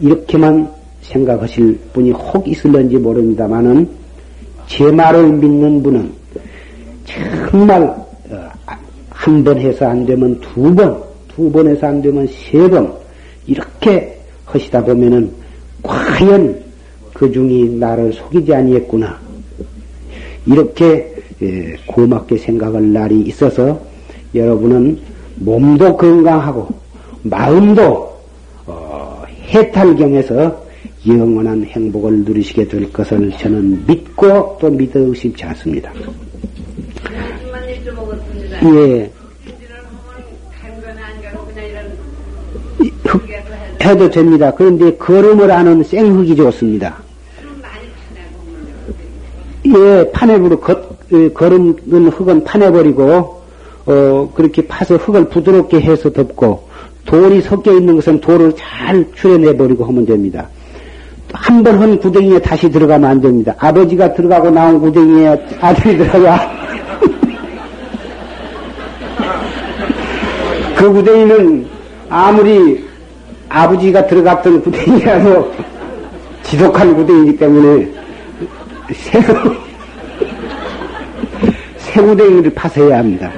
[0.00, 0.70] 이렇게만
[1.02, 3.88] 생각하실 분이 혹 있을런지 모릅니다만은
[4.66, 6.12] 제 말을 믿는 분은
[7.50, 8.03] 정말 어,
[9.24, 11.02] 한 번 해서 안 되면 두 번,
[11.34, 12.92] 두 번 해서 안 되면 세 번
[13.46, 15.30] 이렇게 하시다 보면은
[15.82, 16.62] 과연
[17.14, 19.18] 그 중이 나를 속이지 아니했구나
[20.46, 23.80] 이렇게 예, 고맙게 생각할 날이 있어서
[24.34, 24.98] 여러분은
[25.36, 26.68] 몸도 건강하고
[27.22, 28.14] 마음도
[28.66, 30.64] 어, 해탈경에서
[31.06, 35.92] 영원한 행복을 누리시게 될 것을 저는 믿고 또 믿어 의심치 않습니다.
[38.64, 39.10] 예.
[43.82, 44.50] 해도 됩니다.
[44.56, 46.96] 그런데 걸음을 하는 생흙이 좋습니다.
[49.66, 50.58] 예, 파내버려,
[51.34, 53.42] 걸음은 흙은 파내버리고,
[53.86, 56.68] 어, 그렇게 파서 흙을 부드럽게 해서 덮고,
[57.06, 60.48] 돌이 섞여 있는 것은 돌을 잘 추려내버리고 하면 됩니다.
[61.32, 63.54] 한 번 한 구덩이에 다시 들어가면 안 됩니다.
[63.58, 65.26] 아버지가 들어가고 나온 구덩이에
[65.60, 66.63] 아들이 들어가.
[70.76, 71.66] 그 구덩이는
[72.08, 72.84] 아무리
[73.48, 75.52] 아버지가 들어갔던 구덩이라도
[76.42, 77.88] 지독한 구덩이기 때문에
[78.92, 79.20] 새,
[81.78, 83.30] 새 구덩이를 파서야 합니다.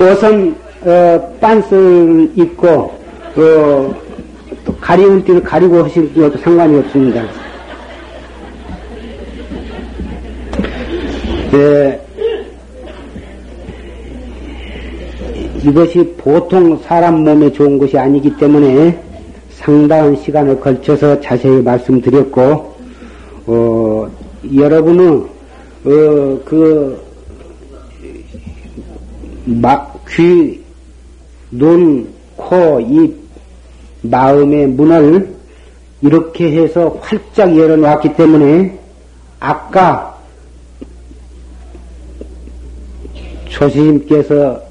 [0.00, 3.94] 옷은 어, 빤스를 입고 어,
[4.64, 7.24] 또 가리울 때는 가리고 하실 것도 상관이 없습니다.
[11.50, 12.05] 네,
[15.66, 19.02] 이것이 보통 사람 몸에 좋은 것이 아니기 때문에
[19.50, 22.76] 상당한 시간을 걸쳐서 자세히 말씀드렸고,
[23.46, 24.08] 어,
[24.54, 25.22] 여러분은,
[25.84, 27.04] 어, 그,
[29.44, 30.60] 막, 귀,
[31.50, 32.06] 눈,
[32.36, 33.16] 코, 입,
[34.02, 35.34] 마음의 문을
[36.00, 38.78] 이렇게 해서 활짝 열어놓았기 때문에
[39.40, 40.16] 아까
[43.48, 44.65] 조시님께서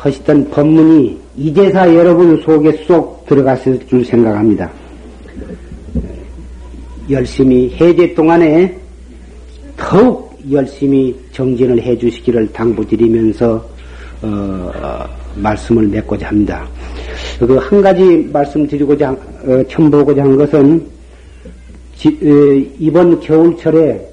[0.00, 4.70] 하시던 법문이 이제사 여러분 속에 쏙 들어갔을 줄 생각합니다.
[7.10, 8.74] 열심히 해제 동안에
[9.76, 13.62] 더욱 열심히 정진을 해 주시기를 당부드리면서
[14.22, 15.04] 어,
[15.36, 16.66] 말씀을 맺고자 합니다.
[17.38, 20.86] 그 한 가지 말씀드리고자 어, 첨보고자 한 것은
[21.96, 24.08] 지, 에, 이번 겨울철에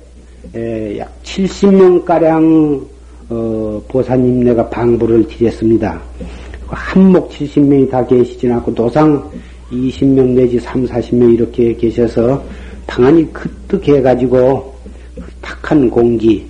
[0.55, 2.85] 에, 약 70명 가량
[3.29, 6.01] 어, 보사님 네가 방부를 드렸습니다.
[6.67, 9.29] 한목 70명이 다 계시진 않고 노상
[9.71, 12.43] 20명 내지 3, 40명 이렇게 계셔서
[12.85, 14.75] 방안이 크뜩해가지고
[15.41, 16.45] 탁한 공기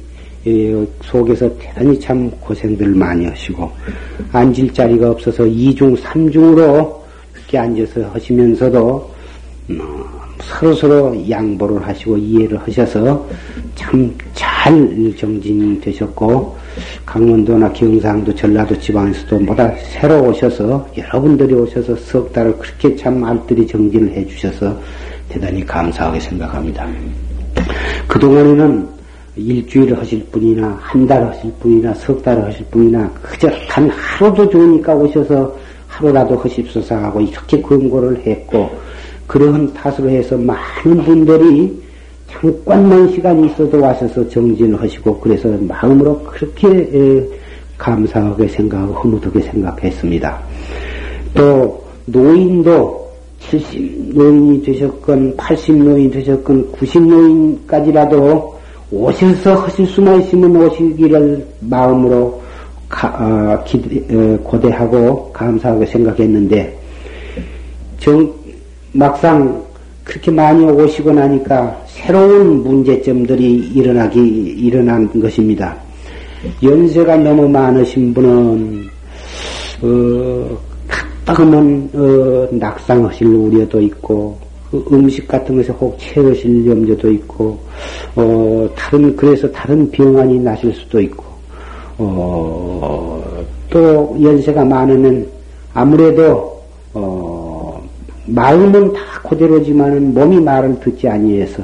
[1.03, 3.69] 속에서 대단히 참 고생들 많이 하시고
[4.31, 6.95] 앉을 자리가 없어서 2중, 3중으로
[7.35, 9.11] 이렇게 앉아서 하시면서도
[9.69, 10.05] 어,
[10.39, 13.27] 서로 서로 양보를 하시고 이해를 하셔서
[13.75, 14.15] 참
[14.67, 16.56] 잘 정진되셨고
[17.05, 24.11] 강원도나 경상도 전라도 지방에서도 보다 새로 오셔서 여러분들이 오셔서 석 달을 그렇게 참 알뜰히 정진을
[24.11, 24.77] 해 주셔서
[25.29, 26.87] 대단히 감사하게 생각합니다.
[28.07, 28.87] 그동안에는
[29.35, 34.95] 일주일 하실 분이나 한 달 하실 분이나 석 달 하실 분이나 그저 단 하루도 좋으니까
[34.95, 35.55] 오셔서
[35.87, 38.69] 하루라도 하십소서 하고 이렇게 권고를 했고
[39.27, 41.86] 그러한 탓으로 해서 많은 분들이
[42.31, 47.27] 잠깐만 시간이 있어도 와셔서 정진을 하시고 그래서 마음으로 그렇게
[47.77, 50.39] 감사하게 생각하고 흐뭇하게 생각했습니다.
[51.33, 53.07] 또 노인도
[53.39, 58.57] 70 노인이 되셨건 80 노인이 되셨건 90 노인까지라도
[58.91, 62.41] 오셔서 하실 수만 있으면 오시기를 마음으로
[62.89, 63.77] 가, 어, 기,
[64.09, 66.77] 어, 고대하고 감사하게 생각했는데
[67.99, 68.33] 정,
[68.93, 69.61] 막상
[70.07, 75.75] 그렇게 많이 오시고 나니까 새로운 문제점들이 일어나기 일어난 것입니다.
[76.63, 78.87] 연세가 너무 많으신 분은
[79.81, 80.57] 어,
[80.87, 84.37] 갔다가면 어, 낙상하실 우려도 있고
[84.71, 87.59] 그 음식 같은 것에 혹 채우실 염려도 있고
[88.15, 91.25] 어, 다른 그래서 다른 병환이 나실 수도 있고
[91.97, 93.21] 어,
[93.69, 95.27] 또 연세가 많으면
[95.73, 96.61] 아무래도
[96.93, 97.36] 어,
[98.27, 101.63] 마음은 다 그대로지만은 몸이 말을 듣지 아니해서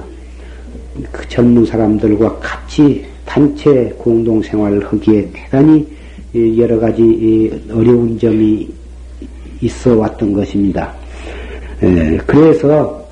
[1.11, 5.85] 그 젊은 사람들과 같이 단체 공동 생활을 하기에 대단히
[6.57, 8.69] 여러 가지 어려운 점이
[9.61, 10.93] 있어 왔던 것입니다.
[12.25, 13.03] 그래서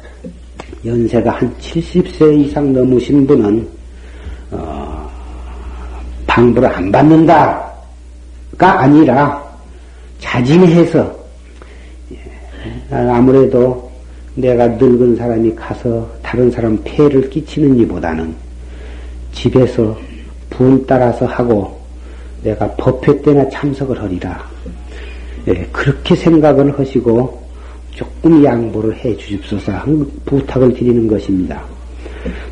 [0.86, 3.68] 연세가 한 70세 이상 넘으신 분은
[4.52, 5.10] 어,
[6.26, 7.72] 방부를 안 받는다가
[8.57, 9.44] 아니라
[10.19, 11.20] 자진해서 예,
[12.91, 13.89] 아무래도
[14.35, 18.34] 내가 늙은 사람이 가서 다른 사람 폐를 끼치는 이보다는
[19.31, 19.97] 집에서
[20.49, 21.80] 분 따라서 하고
[22.43, 24.43] 내가 법회 때나 참석을 하리라.
[25.47, 27.41] 예, 그렇게 생각을 하시고
[27.91, 29.72] 조금 양보를 해 주십소서
[30.26, 31.63] 부탁을 드리는 것입니다.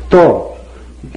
[0.08, 0.56] 또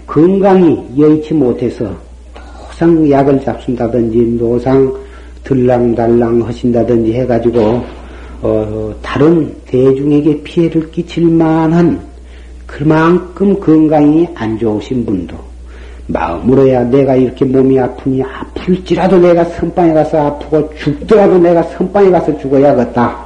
[0.05, 1.93] 건강이 여의치 못해서
[2.33, 4.93] 노상 약을 잡순다든지 노상
[5.43, 7.83] 들랑달랑 하신다든지 해가지고
[8.43, 11.99] 어, 다른 대중에게 피해를 끼칠 만한
[12.67, 15.37] 그만큼 건강이 안 좋으신 분도
[16.07, 23.23] 마음으로야 내가 이렇게 몸이 아프니 아플지라도 내가 선방에 가서 아프고 죽더라도 내가 선방에 가서 죽어야겠다.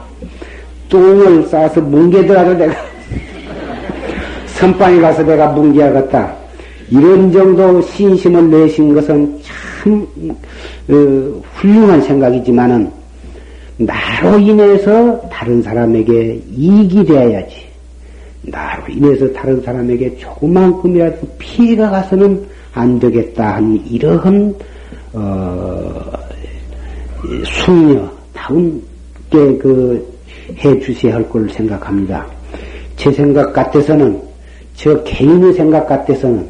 [0.90, 2.76] 똥을 싸서 뭉개더라도 내가
[4.46, 6.32] 선방에 가서 내가 뭉개야겠다.
[6.92, 10.08] 이런 정도 신심을 내신 것은 참
[10.90, 12.97] 어, 훌륭한 생각이지만은
[13.78, 17.68] 나로 인해서 다른 사람에게 이익이 되어야지.
[18.44, 24.56] 나로 인해서 다른 사람에게 조그만큼이라도 피해가 가서는 안 되겠다 하는 이러한
[25.14, 26.12] 어,
[27.46, 28.82] 숙녀 다운
[29.30, 30.18] 게 그
[30.56, 32.26] 해 주셔야 할 걸 생각합니다.
[32.96, 34.22] 제 생각 같아서는
[34.76, 36.48] 저 개인의 생각 같아서는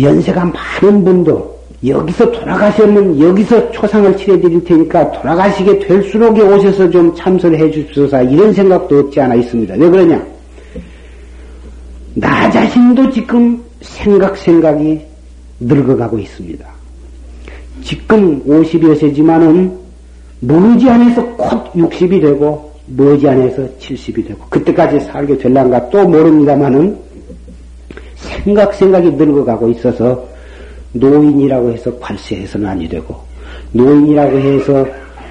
[0.00, 1.51] 연세가 많은 분도
[1.84, 9.00] 여기서 돌아가시면 여기서 초상을 치러드릴 테니까 돌아가시게 될수록 오셔서 좀 참선을 해 주십소서 이런 생각도
[9.00, 9.74] 없지 않아 있습니다.
[9.74, 10.24] 왜 그러냐?
[12.14, 15.00] 나 자신도 지금 생각 생각이
[15.58, 16.64] 늙어가고 있습니다.
[17.82, 19.76] 지금 50여 세지만은
[20.40, 26.96] 머지않아서 곧 60이 되고 머지않아서 70이 되고 그때까지 살게 될란가 또 모릅니다만은
[28.14, 30.31] 생각 생각이 늙어가고 있어서
[30.92, 33.16] 노인이라고 해서 관세해서는 아니 되고
[33.72, 34.86] 노인이라고 해서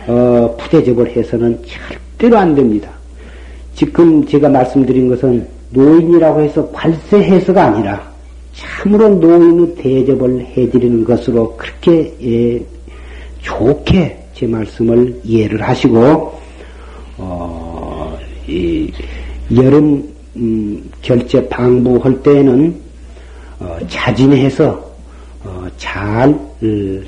[0.08, 2.90] 어, 푸대접을 해서는 절대로 안 됩니다.
[3.76, 8.12] 지금 제가 말씀드린 것은 노인이라고 해서 관세해서가 아니라
[8.54, 12.66] 참으로 노인의 대접을 해드리는 것으로 그렇게 예,
[13.42, 16.34] 좋게 제 말씀을 이해를 하시고
[17.18, 18.18] 어,
[19.56, 22.76] 여름 음, 결제 방부할 때에는
[23.60, 24.91] 어, 자진해서 어,
[25.82, 26.38] 잘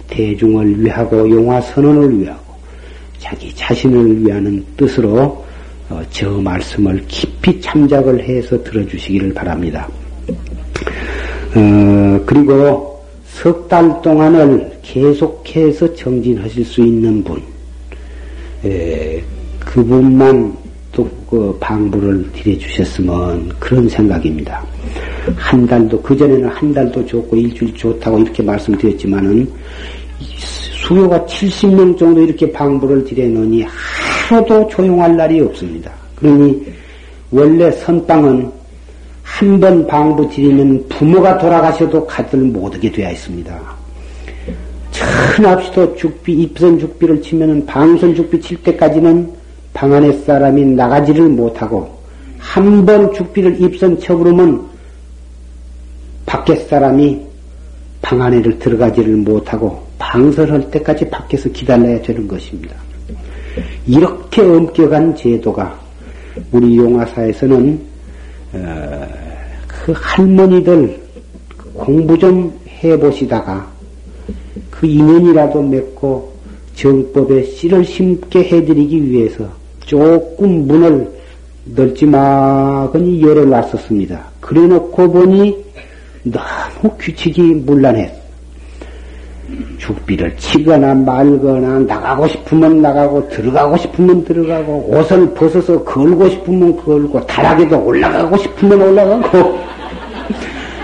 [0.08, 2.56] 대중을 위하고 용화 선언을 위하고
[3.20, 5.46] 자기 자신을 위하는 뜻으로
[5.90, 9.88] 어, 저 말씀을 깊이 참작을 해서 들어주시기를 바랍니다.
[11.56, 17.42] 어, 그리고 석 달 동안을 계속해서 정진하실 수 있는 분,
[18.66, 19.22] 에,
[19.60, 20.58] 그분만
[20.92, 24.64] 또 그 방부를 드려주셨으면 그런 생각입니다.
[25.36, 29.50] 한 달도 그 전에는 한 달도 좋고 일주일 좋다고 이렇게 말씀드렸지만은
[30.20, 35.92] 수요가 70명 정도 이렇게 방부를 드려놓으니 하루도 조용할 날이 없습니다.
[36.16, 36.66] 그러니
[37.32, 38.52] 원래 선방은
[39.24, 43.60] 한 번 방부 드리면 부모가 돌아가셔도 가들 못하게 되어 있습니다.
[45.36, 49.28] 천합시도 죽비 입선 죽비를 치면은 방선 죽비 칠 때까지는
[49.74, 51.98] 방 안에 사람이 나가지를 못하고
[52.38, 54.73] 한 번 죽비를 입선 쳐부르면
[56.34, 57.22] 밖에 사람이
[58.02, 62.76] 방 안에를 들어가지를 못하고 방설할 때까지 밖에서 기다려야 되는 것입니다.
[63.86, 65.80] 이렇게 엄격한 제도가
[66.52, 67.80] 우리 용화사에서는
[68.54, 69.08] 어,
[69.68, 71.00] 그 할머니들
[71.76, 72.52] 공부 좀
[72.84, 73.72] 해보시다가
[74.72, 76.34] 그 인연이라도 맺고
[76.76, 79.48] 정법에 씨를 심게 해드리기 위해서
[79.82, 81.12] 조금 문을
[81.66, 84.32] 넓지막은 열어놨었습니다.
[84.42, 85.63] 그래 놓고 보니
[86.24, 88.24] 너무 규칙이 문란했어.
[89.78, 97.84] 죽비를 치거나 말거나 나가고 싶으면 나가고 들어가고 싶으면 들어가고 옷을 벗어서 걸고 싶으면 걸고 다락에도
[97.84, 99.60] 올라가고 싶으면 올라가고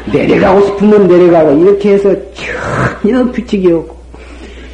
[0.11, 2.13] 내려가고 싶으면 내려가고 이렇게 해서
[3.01, 3.97] 전혀 규칙이 없고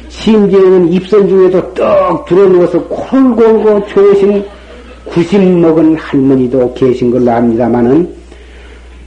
[0.08, 4.44] 심지어는 입선 중에도 떡 들어누워서 코를 골고 좋으신
[5.04, 8.15] 구심 먹은 할머니도 계신 걸로 압니다마는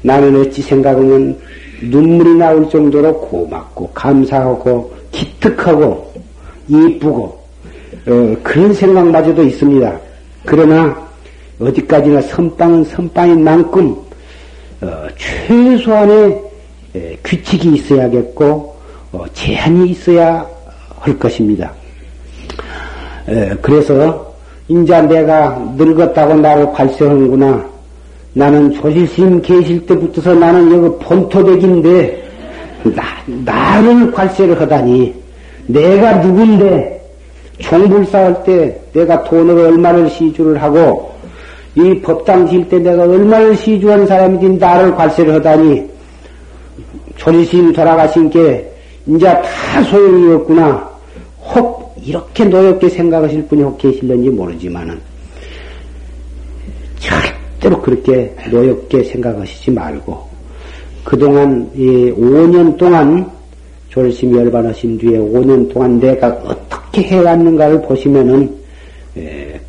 [0.02, 1.38] 나는 어찌 생각하면
[1.82, 6.14] 눈물이 나올 정도로 고맙고 감사하고 기특하고
[6.68, 7.40] 이쁘고
[8.08, 10.00] 어, 그런 생각마저도 있습니다.
[10.46, 11.10] 그러나
[11.60, 13.96] 어디까지나 선빵은 선빵인 만큼
[14.82, 16.42] 어, 최소한의
[16.96, 18.76] 에, 규칙이 있어야겠고
[19.12, 20.46] 어, 제한이 있어야
[21.00, 21.72] 할 것입니다.
[23.28, 24.34] 에, 그래서
[24.68, 27.79] 인자 내가 늙었다고 나를 발세하는구나.
[28.40, 32.24] 나는 조실스님 계실 때부터서 나는 여기 본토백인데
[32.96, 35.14] 나, 나를 관세를 하다니
[35.68, 37.02] 내가 누군데
[37.60, 41.12] 총불 쌓을 때 내가 돈을 얼마를 시주를 하고
[41.76, 45.84] 이 법당 질 때 내가 얼마를 시주한 사람이지 나를 관세를 하다니
[47.18, 48.66] 조리심 돌아가신 게
[49.06, 50.90] 이제 다 소용이 없구나.
[51.54, 54.98] 혹 이렇게 노엽게 생각하실 분이 혹 계실런지 모르지만은
[57.60, 60.28] 절대로 그렇게 노엽게 생각하시지 말고
[61.04, 63.30] 그동안 이 5년 동안
[63.90, 68.58] 졸심 열반하신 뒤에 5년 동안 내가 어떻게 해왔는가를 보시면은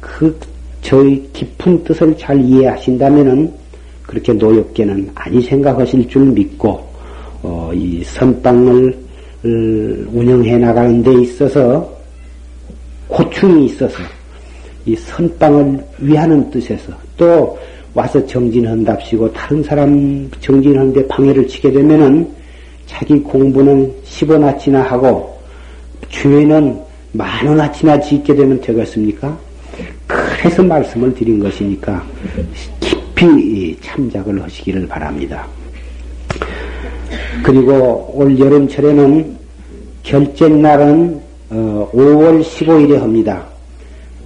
[0.01, 0.39] 그
[0.81, 3.53] 저의 깊은 뜻을 잘 이해하신다면은
[4.03, 6.89] 그렇게 노엽게는 아니 생각하실 줄 믿고
[7.43, 9.49] 어, 이 선방을 어,
[10.13, 11.89] 운영해 나가는 데 있어서
[13.09, 13.97] 고충이 있어서
[14.85, 17.59] 이 선방을 위하는 뜻에서 또
[17.95, 22.29] 와서 정진한답시고 다른 사람 정진하는데 방해를 치게 되면은
[22.87, 25.39] 자기 공부는 10원아치나 하고
[26.09, 26.81] 주에는
[27.13, 29.37] 만 원아치나 짓게 되면 되겠습니까?
[30.07, 32.05] 그래서 말씀을 드린 것이니까
[32.81, 35.47] 깊이 참작을 하시기를 바랍니다.
[37.43, 39.37] 그리고 올 여름철에는
[40.03, 43.45] 결쟁날은 5월 어, 15일에 합니다.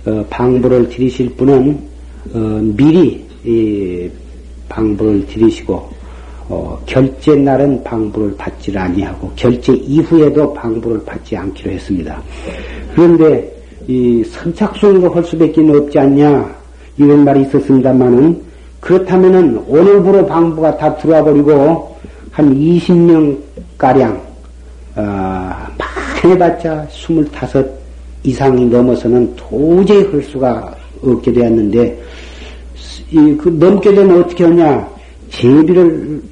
[0.06, 1.78] 어, 방부를 드리실 분은
[2.34, 2.38] 어,
[2.76, 3.23] 미리
[4.68, 5.88] 방부를 드리시고
[6.86, 12.22] 결제 날은 방부를 받지 아니하고 결제 이후에도 방부를 받지 않기로 했습니다.
[12.94, 13.54] 그런데
[13.86, 16.54] 이 선착순으로 할 수밖에 없지 않냐
[16.96, 18.42] 이런 말이 있었습니다만은
[18.80, 21.96] 그렇다면은 오늘부로 방부가 다 들어와 버리고
[22.30, 23.38] 한 20명
[23.78, 24.20] 가량
[24.96, 27.24] 어, 많이 해봤자 25
[28.22, 31.98] 이상이 넘어서는 도저히 할 수가 없게 되었는데 이,
[33.10, 34.88] 그 넘게 되면 어떻게 하냐
[35.30, 36.22] 제비를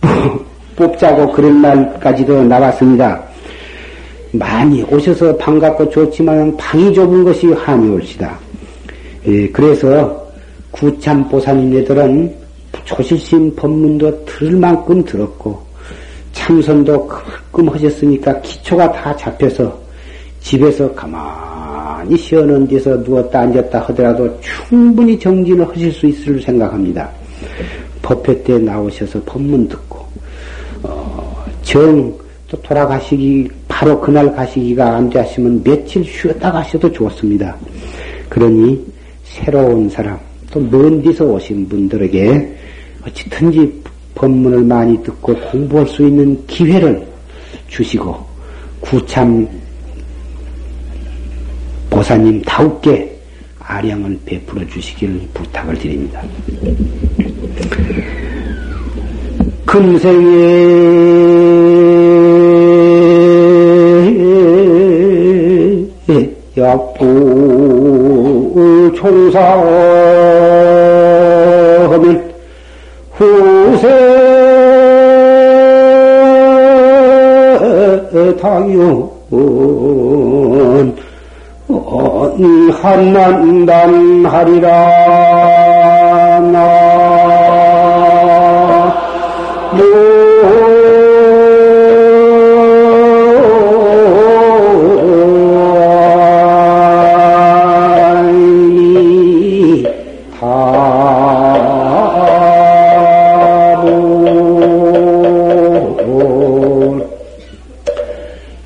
[0.76, 3.22] 뽑자고 그런 말까지도 나왔습니다.
[4.32, 8.38] 많이 오셔서 반갑고 좋지만 방이 좁은 것이 한이올시다.
[9.26, 10.26] 예, 그래서
[10.70, 12.34] 구참 보살님네들은
[12.84, 15.60] 조실심 법문도 들을 만큼 들었고
[16.32, 19.76] 참선도 크끔 하셨으니까 기초가 다 잡혀서
[20.40, 21.49] 집에서 가만
[22.08, 27.10] 히 쉬어는 데서 누웠다 앉았다 하더라도 충분히 정진을 하실 수 있을 생각합니다.
[28.02, 30.04] 법회 때 나오셔서 법문 듣고
[30.82, 32.12] 어, 정,
[32.48, 37.56] 또 돌아가시기, 바로 그날 가시기가 안 되시면 며칠 쉬었다 가셔도 좋습니다.
[38.28, 38.84] 그러니
[39.24, 40.18] 새로운 사람,
[40.50, 42.56] 또 먼 데서 오신 분들에게
[43.06, 43.82] 어찌든지
[44.14, 47.06] 법문을 많이 듣고 공부할 수 있는 기회를
[47.68, 48.16] 주시고
[48.80, 49.48] 구참
[52.00, 53.14] 보사님 다우게
[53.58, 56.22] 아량을 베풀어 주시길 부탁을 드립니다.
[59.66, 60.16] 금생에
[66.56, 67.04] 약부
[68.96, 69.60] 총사하면
[73.12, 73.88] 후세
[78.40, 79.10] 당연
[82.80, 84.70] 한난단 하리라
[86.52, 86.90] 나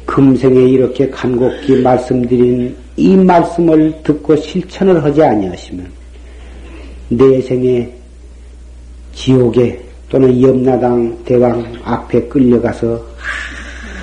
[0.06, 5.86] 금생에 이렇게 간곡히 말씀드린 이 말씀을 듣고 실천을 하지 아니하시면
[7.08, 7.92] 내 생에
[9.12, 13.04] 지옥에 또는 염라당 대왕 앞에 끌려가서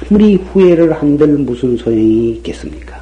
[0.09, 3.00] 아무리 후회를 한들 무슨 소용이 있겠습니까?